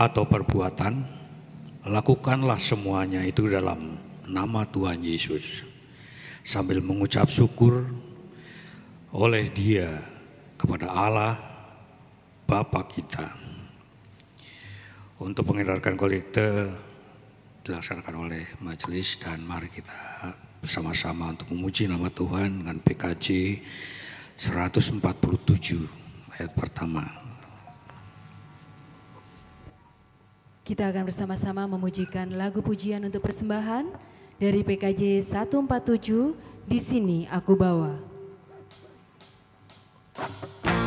atau 0.00 0.24
perbuatan 0.24 1.04
lakukanlah 1.84 2.56
semuanya 2.56 3.20
itu 3.20 3.52
dalam 3.52 4.00
nama 4.24 4.64
Tuhan 4.64 5.04
Yesus 5.04 5.68
sambil 6.40 6.80
mengucap 6.80 7.28
syukur 7.28 7.84
oleh 9.12 9.52
dia 9.52 10.00
kepada 10.56 10.88
Allah 10.88 11.36
Bapa 12.48 12.82
kita. 12.88 13.28
Untuk 15.20 15.52
mengedarkan 15.52 16.00
kolekte 16.00 16.72
dilaksanakan 17.64 18.14
oleh 18.16 18.44
majelis 18.64 19.20
dan 19.20 19.44
mari 19.44 19.68
kita 19.68 20.32
bersama-sama 20.60 21.32
untuk 21.32 21.52
memuji 21.52 21.88
nama 21.88 22.08
Tuhan 22.08 22.64
dengan 22.64 22.76
PKJ 22.80 23.60
147 24.36 25.00
ayat 26.36 26.52
pertama. 26.56 27.04
Kita 30.64 30.86
akan 30.86 31.04
bersama-sama 31.08 31.66
memujikan 31.66 32.30
lagu 32.36 32.62
pujian 32.62 33.02
untuk 33.02 33.26
persembahan 33.26 33.90
dari 34.38 34.64
PKJ 34.64 35.20
147 35.20 36.36
di 36.64 36.78
sini 36.78 37.18
aku 37.28 37.58
bawa. 37.58 38.10
yang 40.20 40.79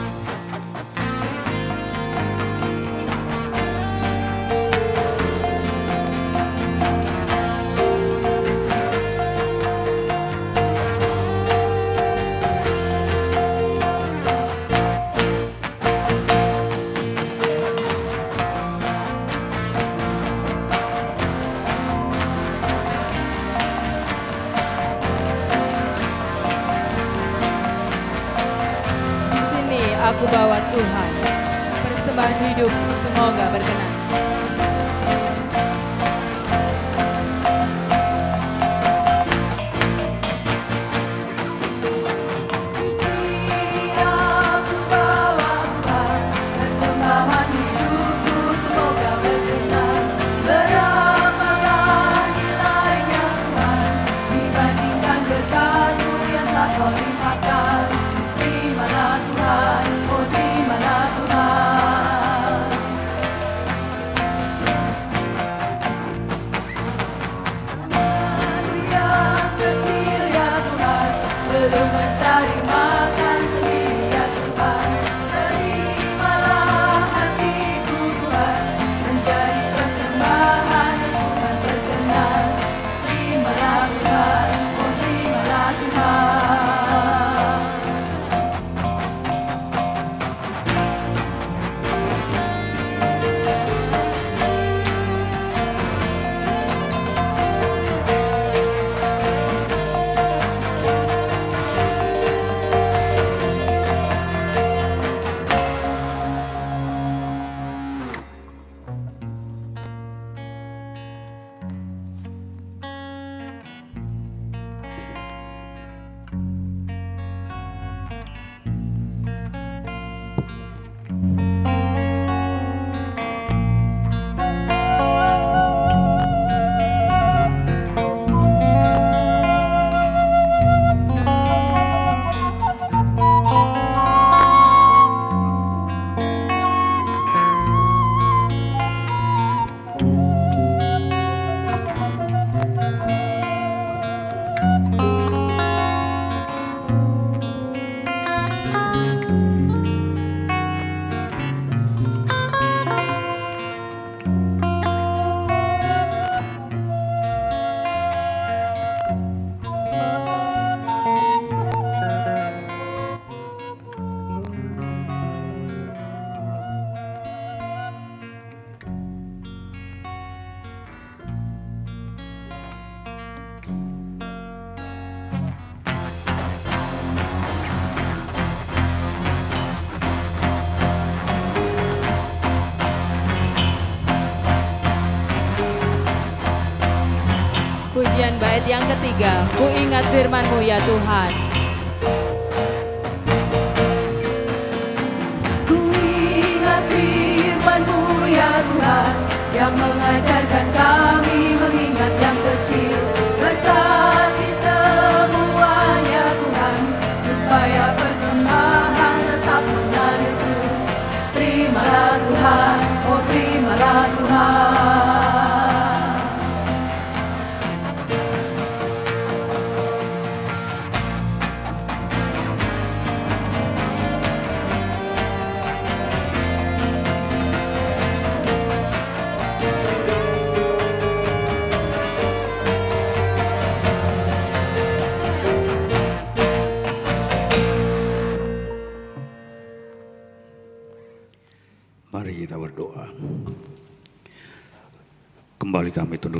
ketiga, 188.87 189.47
ku 189.55 189.65
ingat 189.71 190.03
firman-Mu 190.11 190.59
ya 190.63 190.79
Tuhan. 190.83 191.42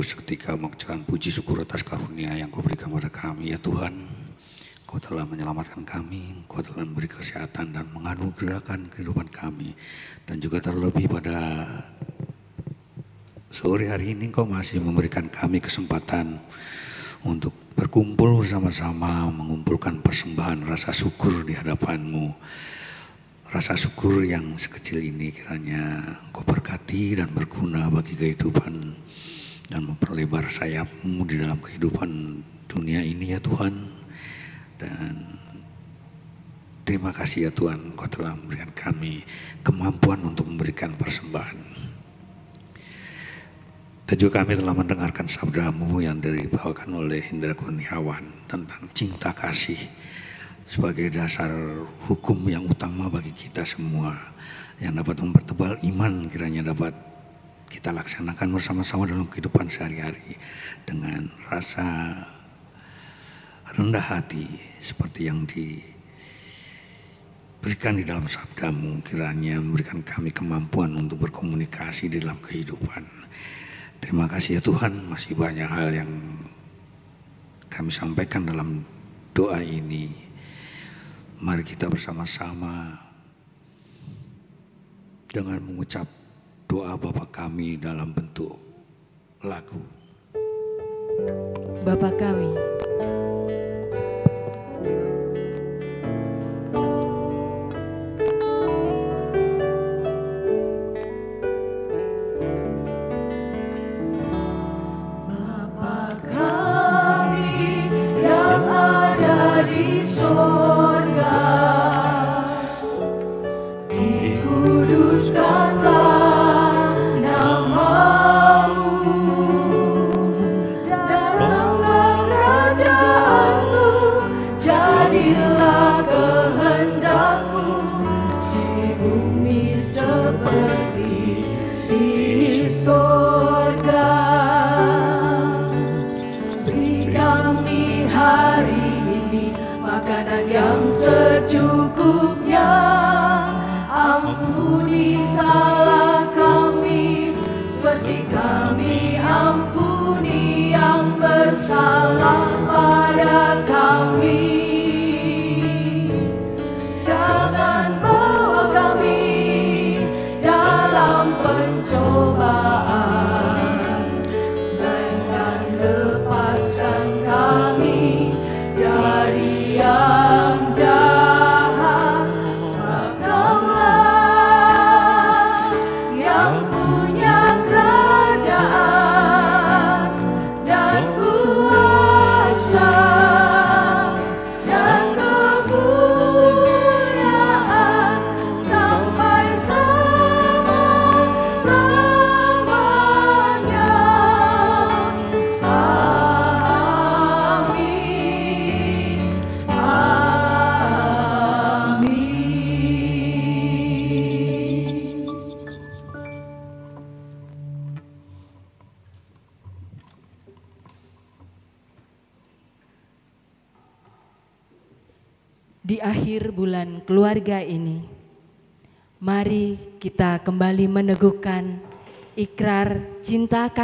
Seketika 0.04 0.54
mengucapkan 0.54 1.00
puji 1.02 1.32
syukur 1.32 1.64
atas 1.64 1.80
karunia 1.80 2.36
yang 2.36 2.52
kau 2.52 2.60
berikan 2.60 2.92
kepada 2.92 3.08
kami 3.08 3.50
ya 3.50 3.58
Tuhan. 3.58 4.04
Kau 4.84 5.00
telah 5.02 5.26
menyelamatkan 5.26 5.82
kami, 5.82 6.46
kau 6.46 6.62
telah 6.62 6.86
memberi 6.86 7.10
kesehatan 7.10 7.74
dan 7.74 7.88
menganugerahkan 7.90 8.92
kehidupan 8.92 9.26
kami. 9.32 9.74
Dan 10.28 10.38
juga 10.38 10.62
terlebih 10.62 11.10
pada 11.10 11.66
sore 13.50 13.90
hari 13.90 14.14
ini 14.14 14.30
kau 14.30 14.46
masih 14.46 14.78
memberikan 14.78 15.26
kami 15.26 15.58
kesempatan 15.58 16.38
untuk 17.24 17.56
berkumpul 17.74 18.44
bersama-sama 18.44 19.26
mengumpulkan 19.32 19.98
persembahan 20.04 20.68
rasa 20.68 20.94
syukur 20.94 21.42
di 21.42 21.56
hadapanmu. 21.58 22.30
Rasa 23.50 23.78
syukur 23.78 24.26
yang 24.26 24.58
sekecil 24.58 24.98
ini 24.98 25.30
kiranya 25.30 26.02
Engkau 26.26 26.42
berkati 26.42 27.14
dan 27.18 27.30
berguna 27.30 27.86
bagi 27.86 28.18
kehidupan 28.18 28.94
dan 29.68 29.80
memperlebar 29.88 30.48
sayapmu 30.48 31.24
di 31.24 31.40
dalam 31.40 31.56
kehidupan 31.60 32.10
dunia 32.68 33.00
ini 33.00 33.32
ya 33.32 33.40
Tuhan. 33.40 33.74
Dan 34.76 35.14
terima 36.84 37.14
kasih 37.14 37.48
ya 37.48 37.50
Tuhan 37.54 37.94
Engkau 37.94 38.10
telah 38.10 38.36
memberikan 38.36 38.70
kami 38.74 39.24
kemampuan 39.64 40.20
untuk 40.26 40.50
memberikan 40.50 40.92
persembahan. 40.92 41.58
Dan 44.04 44.16
juga 44.20 44.44
kami 44.44 44.60
telah 44.60 44.76
mendengarkan 44.76 45.24
sabdamu 45.24 45.96
yang 46.04 46.20
dibawakan 46.20 47.00
oleh 47.00 47.24
Indra 47.32 47.56
Kurniawan 47.56 48.44
tentang 48.44 48.84
cinta 48.92 49.32
kasih 49.32 49.80
sebagai 50.68 51.08
dasar 51.08 51.48
hukum 52.04 52.36
yang 52.48 52.68
utama 52.68 53.08
bagi 53.08 53.32
kita 53.32 53.64
semua 53.64 54.12
yang 54.76 54.96
dapat 54.96 55.24
mempertebal 55.24 55.80
iman 55.88 56.28
kiranya 56.28 56.72
dapat 56.72 56.92
kita 57.74 57.90
laksanakan 57.90 58.54
bersama-sama 58.54 59.10
dalam 59.10 59.26
kehidupan 59.26 59.66
sehari-hari 59.66 60.38
dengan 60.86 61.26
rasa 61.50 61.82
rendah 63.74 64.06
hati 64.14 64.46
seperti 64.78 65.26
yang 65.26 65.42
diberikan 65.42 65.90
di 67.98 68.06
dalam 68.06 68.30
sabdamu 68.30 69.02
kiranya 69.02 69.58
memberikan 69.58 70.06
kami 70.06 70.30
kemampuan 70.30 70.94
untuk 70.94 71.26
berkomunikasi 71.26 72.14
di 72.14 72.22
dalam 72.22 72.38
kehidupan 72.38 73.02
Terima 74.04 74.28
kasih 74.28 74.60
ya 74.60 74.62
Tuhan, 74.62 75.08
masih 75.08 75.32
banyak 75.32 75.64
hal 75.64 75.88
yang 75.88 76.12
kami 77.72 77.88
sampaikan 77.88 78.44
dalam 78.44 78.84
doa 79.32 79.64
ini. 79.64 80.12
Mari 81.40 81.64
kita 81.64 81.88
bersama-sama 81.88 83.00
dengan 85.24 85.56
mengucap 85.64 86.04
doa 86.74 86.98
Bapa 86.98 87.22
kami 87.30 87.78
dalam 87.78 88.10
bentuk 88.10 88.58
lagu. 89.46 89.78
Bapa 91.86 92.10
kami, 92.18 92.50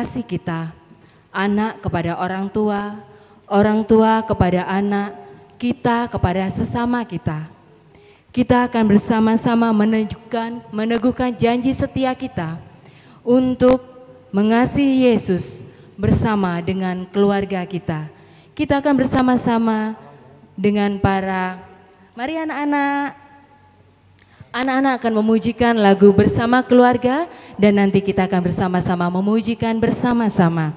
kasih 0.01 0.25
kita, 0.25 0.73
anak 1.29 1.85
kepada 1.85 2.17
orang 2.17 2.49
tua, 2.49 3.05
orang 3.45 3.85
tua 3.85 4.25
kepada 4.25 4.65
anak, 4.65 5.13
kita 5.61 6.09
kepada 6.09 6.49
sesama 6.49 7.05
kita. 7.05 7.45
Kita 8.33 8.65
akan 8.65 8.97
bersama-sama 8.97 9.69
meneguhkan, 9.77 10.65
meneguhkan 10.73 11.37
janji 11.37 11.77
setia 11.77 12.17
kita 12.17 12.57
untuk 13.21 13.85
mengasihi 14.33 15.05
Yesus 15.13 15.69
bersama 16.01 16.65
dengan 16.65 17.05
keluarga 17.05 17.61
kita. 17.69 18.09
Kita 18.57 18.81
akan 18.81 19.05
bersama-sama 19.05 20.01
dengan 20.57 20.97
para 20.97 21.61
Mari 22.17 22.41
anak-anak. 22.41 23.20
Anak-anak 24.51 24.99
akan 24.99 25.23
memujikan 25.23 25.79
lagu 25.79 26.11
bersama 26.11 26.59
keluarga 26.67 27.31
dan 27.55 27.79
nanti 27.79 28.03
kita 28.03 28.27
akan 28.27 28.51
bersama-sama 28.51 29.07
memujikan 29.07 29.79
bersama-sama. 29.79 30.75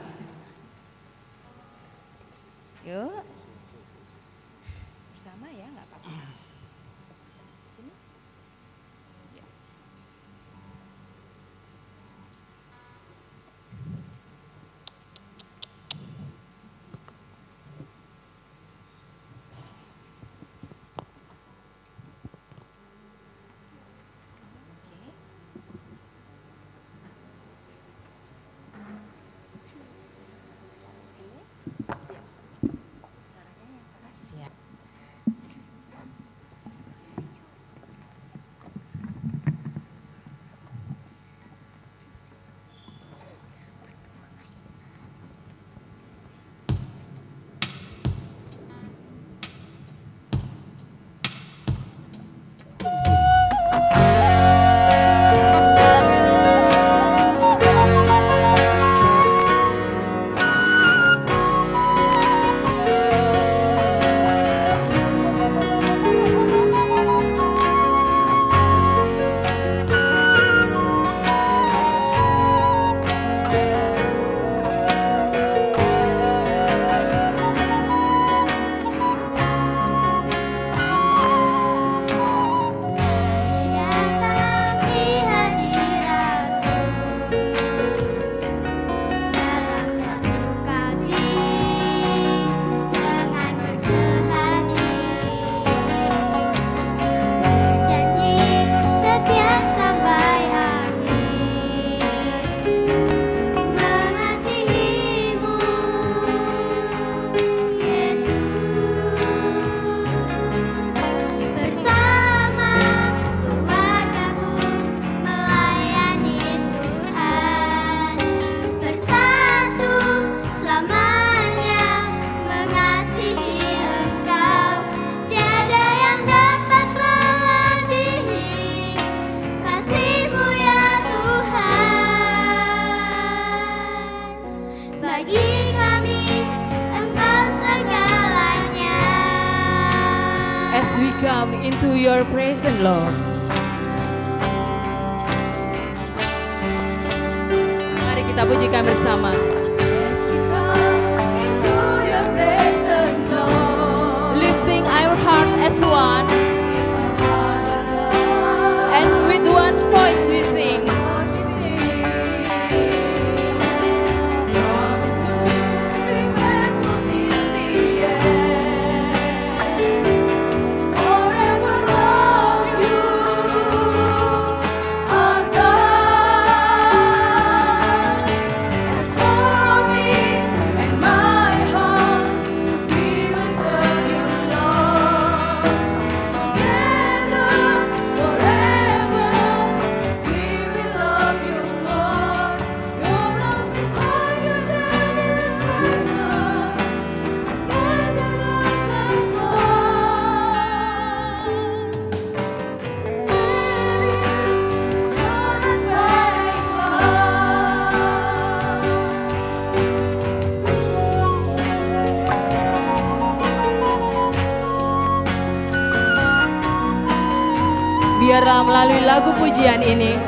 pujian 219.64 219.80
ini 219.80 220.20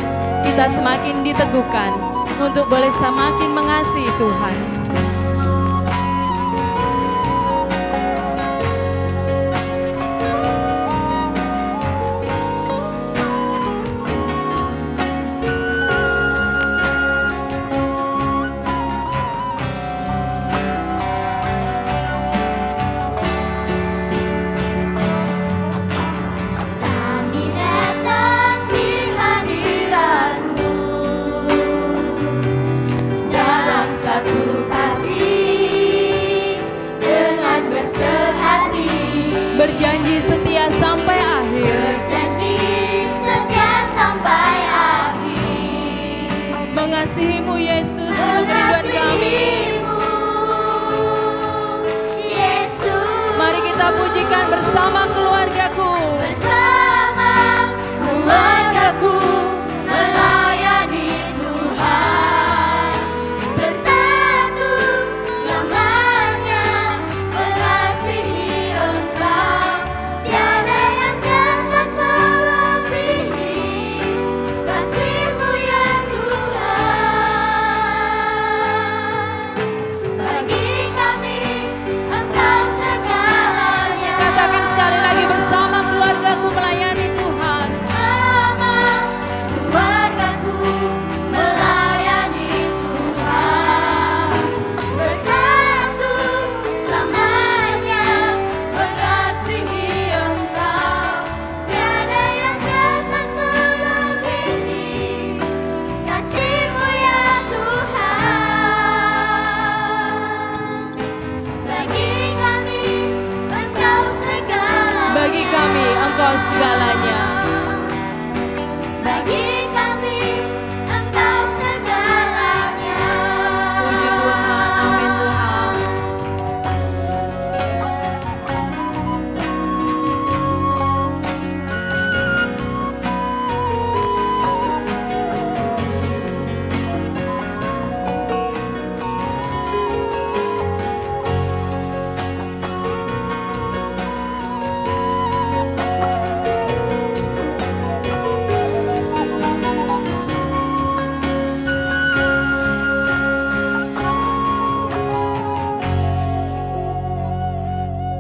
kita 0.48 0.64
semakin 0.72 1.20
diteguhkan 1.20 1.92
untuk 2.40 2.72
boleh 2.72 2.88
semakin 2.88 3.52
mengasihi 3.52 4.08
Tuhan. 4.16 4.56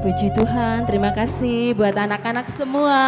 Puji 0.05 0.29
Tuhan, 0.37 0.85
terima 0.85 1.09
kasih 1.09 1.73
buat 1.73 1.97
anak-anak 1.97 2.45
semua. 2.53 3.01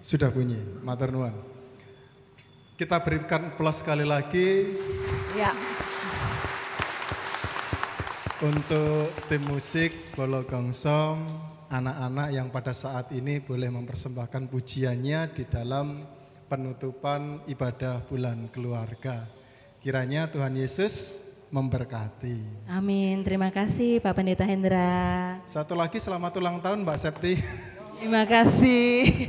Sudah 0.00 0.32
bunyi, 0.32 0.56
Mater 0.80 1.12
Nuan. 1.12 1.36
Kita 2.80 2.96
berikan 3.04 3.52
plus 3.52 3.84
sekali 3.84 4.08
lagi. 4.08 4.80
Ya. 5.36 5.52
Untuk 8.40 9.12
tim 9.28 9.44
musik 9.44 9.92
Bolo 10.16 10.40
Gongsong, 10.40 11.20
anak-anak 11.68 12.28
yang 12.32 12.48
pada 12.48 12.72
saat 12.72 13.12
ini 13.12 13.40
boleh 13.44 13.68
mempersembahkan 13.68 14.48
pujiannya 14.48 15.20
di 15.36 15.44
dalam 15.44 16.00
penutupan 16.48 17.44
ibadah 17.44 18.00
bulan 18.08 18.48
keluarga. 18.48 19.28
Kiranya 19.84 20.26
Tuhan 20.26 20.56
Yesus 20.56 21.20
memberkati. 21.52 22.68
Amin. 22.68 23.20
Terima 23.24 23.52
kasih 23.52 24.00
Pak 24.00 24.16
Pendeta 24.16 24.44
Hendra. 24.44 25.38
Satu 25.44 25.76
lagi 25.76 26.00
selamat 26.00 26.32
ulang 26.40 26.58
tahun 26.60 26.84
Mbak 26.84 26.98
Septi. 26.98 27.40
Terima 28.00 28.24
kasih. 28.24 29.28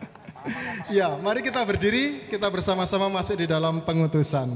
ya, 0.96 1.14
mari 1.18 1.42
kita 1.42 1.62
berdiri, 1.62 2.26
kita 2.30 2.46
bersama-sama 2.50 3.10
masuk 3.10 3.38
di 3.38 3.46
dalam 3.50 3.82
pengutusan. 3.82 4.50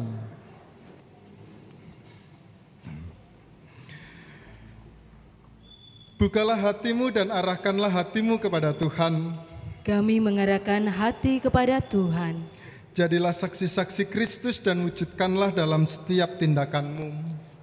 Bukalah 6.19 6.59
hatimu 6.59 7.14
dan 7.14 7.31
arahkanlah 7.31 7.95
hatimu 7.95 8.43
kepada 8.43 8.75
Tuhan. 8.75 9.39
Kami 9.87 10.19
mengarahkan 10.19 10.91
hati 10.91 11.39
kepada 11.39 11.79
Tuhan. 11.79 12.43
Jadilah 12.91 13.31
saksi-saksi 13.31 14.11
Kristus 14.11 14.59
dan 14.59 14.83
wujudkanlah 14.83 15.55
dalam 15.55 15.87
setiap 15.87 16.35
tindakanmu. 16.43 17.14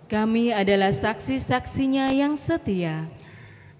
Kami 0.07 0.55
adalah 0.55 0.95
saksi-saksinya 0.95 2.15
yang 2.15 2.39
setia. 2.39 3.11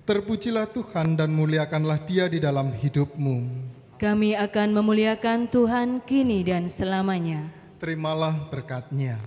Terpujilah 0.04 0.68
Tuhan 0.68 1.16
dan 1.16 1.32
muliakanlah 1.32 2.04
dia 2.04 2.28
di 2.28 2.44
dalam 2.44 2.76
hidupmu. 2.76 3.48
Kami 3.96 4.36
akan 4.36 4.76
memuliakan 4.76 5.48
Tuhan 5.48 6.04
kini 6.04 6.44
dan 6.44 6.68
selamanya. 6.68 7.48
Terimalah 7.80 8.52
berkatnya. 8.52 9.24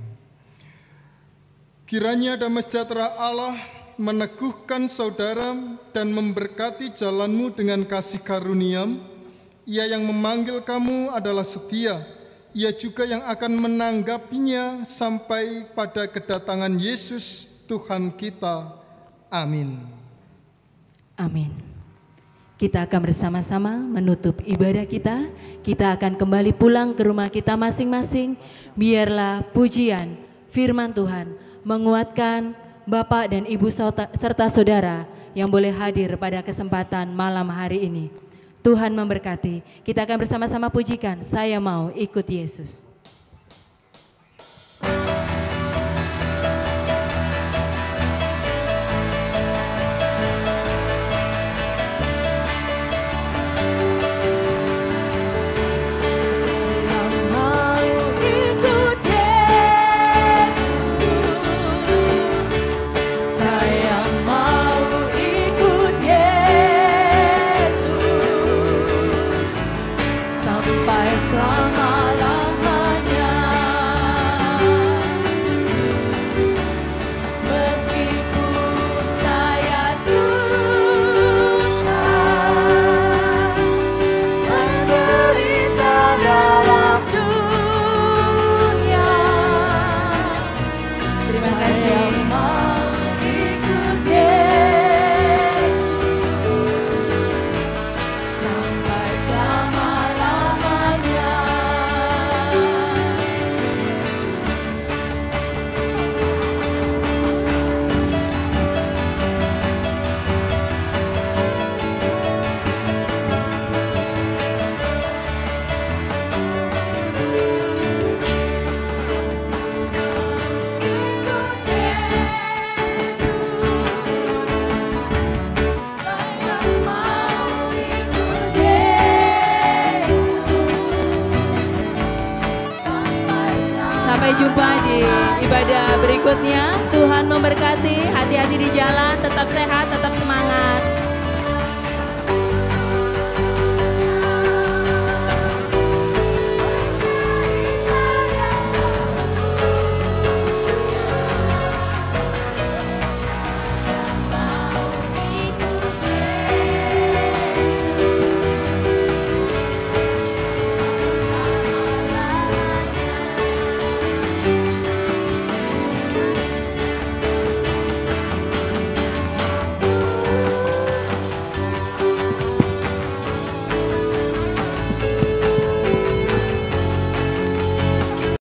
Kiranya 1.89 2.37
damai 2.37 2.61
sejahtera 2.61 3.17
Allah, 3.17 3.57
meneguhkan 3.99 4.87
saudara 4.87 5.59
dan 5.91 6.15
memberkati 6.15 6.95
jalanmu 6.95 7.51
dengan 7.51 7.83
kasih 7.83 8.23
karunia. 8.23 8.87
Ia 9.69 9.91
yang 9.91 10.07
memanggil 10.07 10.63
kamu 10.63 11.13
adalah 11.13 11.45
setia. 11.45 12.07
Ia 12.57 12.73
juga 12.73 13.05
yang 13.05 13.21
akan 13.27 13.53
menanggapinya 13.59 14.87
sampai 14.87 15.69
pada 15.77 16.09
kedatangan 16.09 16.73
Yesus 16.79 17.51
Tuhan 17.69 18.15
kita. 18.17 18.73
Amin. 19.29 19.85
Amin. 21.19 21.53
Kita 22.57 22.89
akan 22.89 23.01
bersama-sama 23.05 23.77
menutup 23.77 24.41
ibadah 24.43 24.83
kita. 24.89 25.29
Kita 25.61 25.95
akan 25.95 26.17
kembali 26.17 26.57
pulang 26.57 26.97
ke 26.97 27.07
rumah 27.07 27.29
kita 27.29 27.55
masing-masing. 27.55 28.35
Biarlah 28.73 29.45
pujian 29.53 30.17
firman 30.49 30.91
Tuhan 30.91 31.35
menguatkan 31.63 32.57
Bapak 32.89 33.29
dan 33.29 33.45
Ibu 33.45 33.69
serta 34.17 34.49
saudara 34.49 35.05
yang 35.37 35.53
boleh 35.53 35.69
hadir 35.69 36.17
pada 36.17 36.41
kesempatan 36.41 37.13
malam 37.13 37.45
hari 37.53 37.85
ini. 37.85 38.09
Tuhan 38.65 38.97
memberkati. 38.97 39.61
Kita 39.85 40.09
akan 40.09 40.25
bersama-sama 40.25 40.73
pujikan. 40.73 41.21
Saya 41.21 41.61
mau 41.61 41.93
ikut 41.93 42.25
Yesus. 42.25 42.88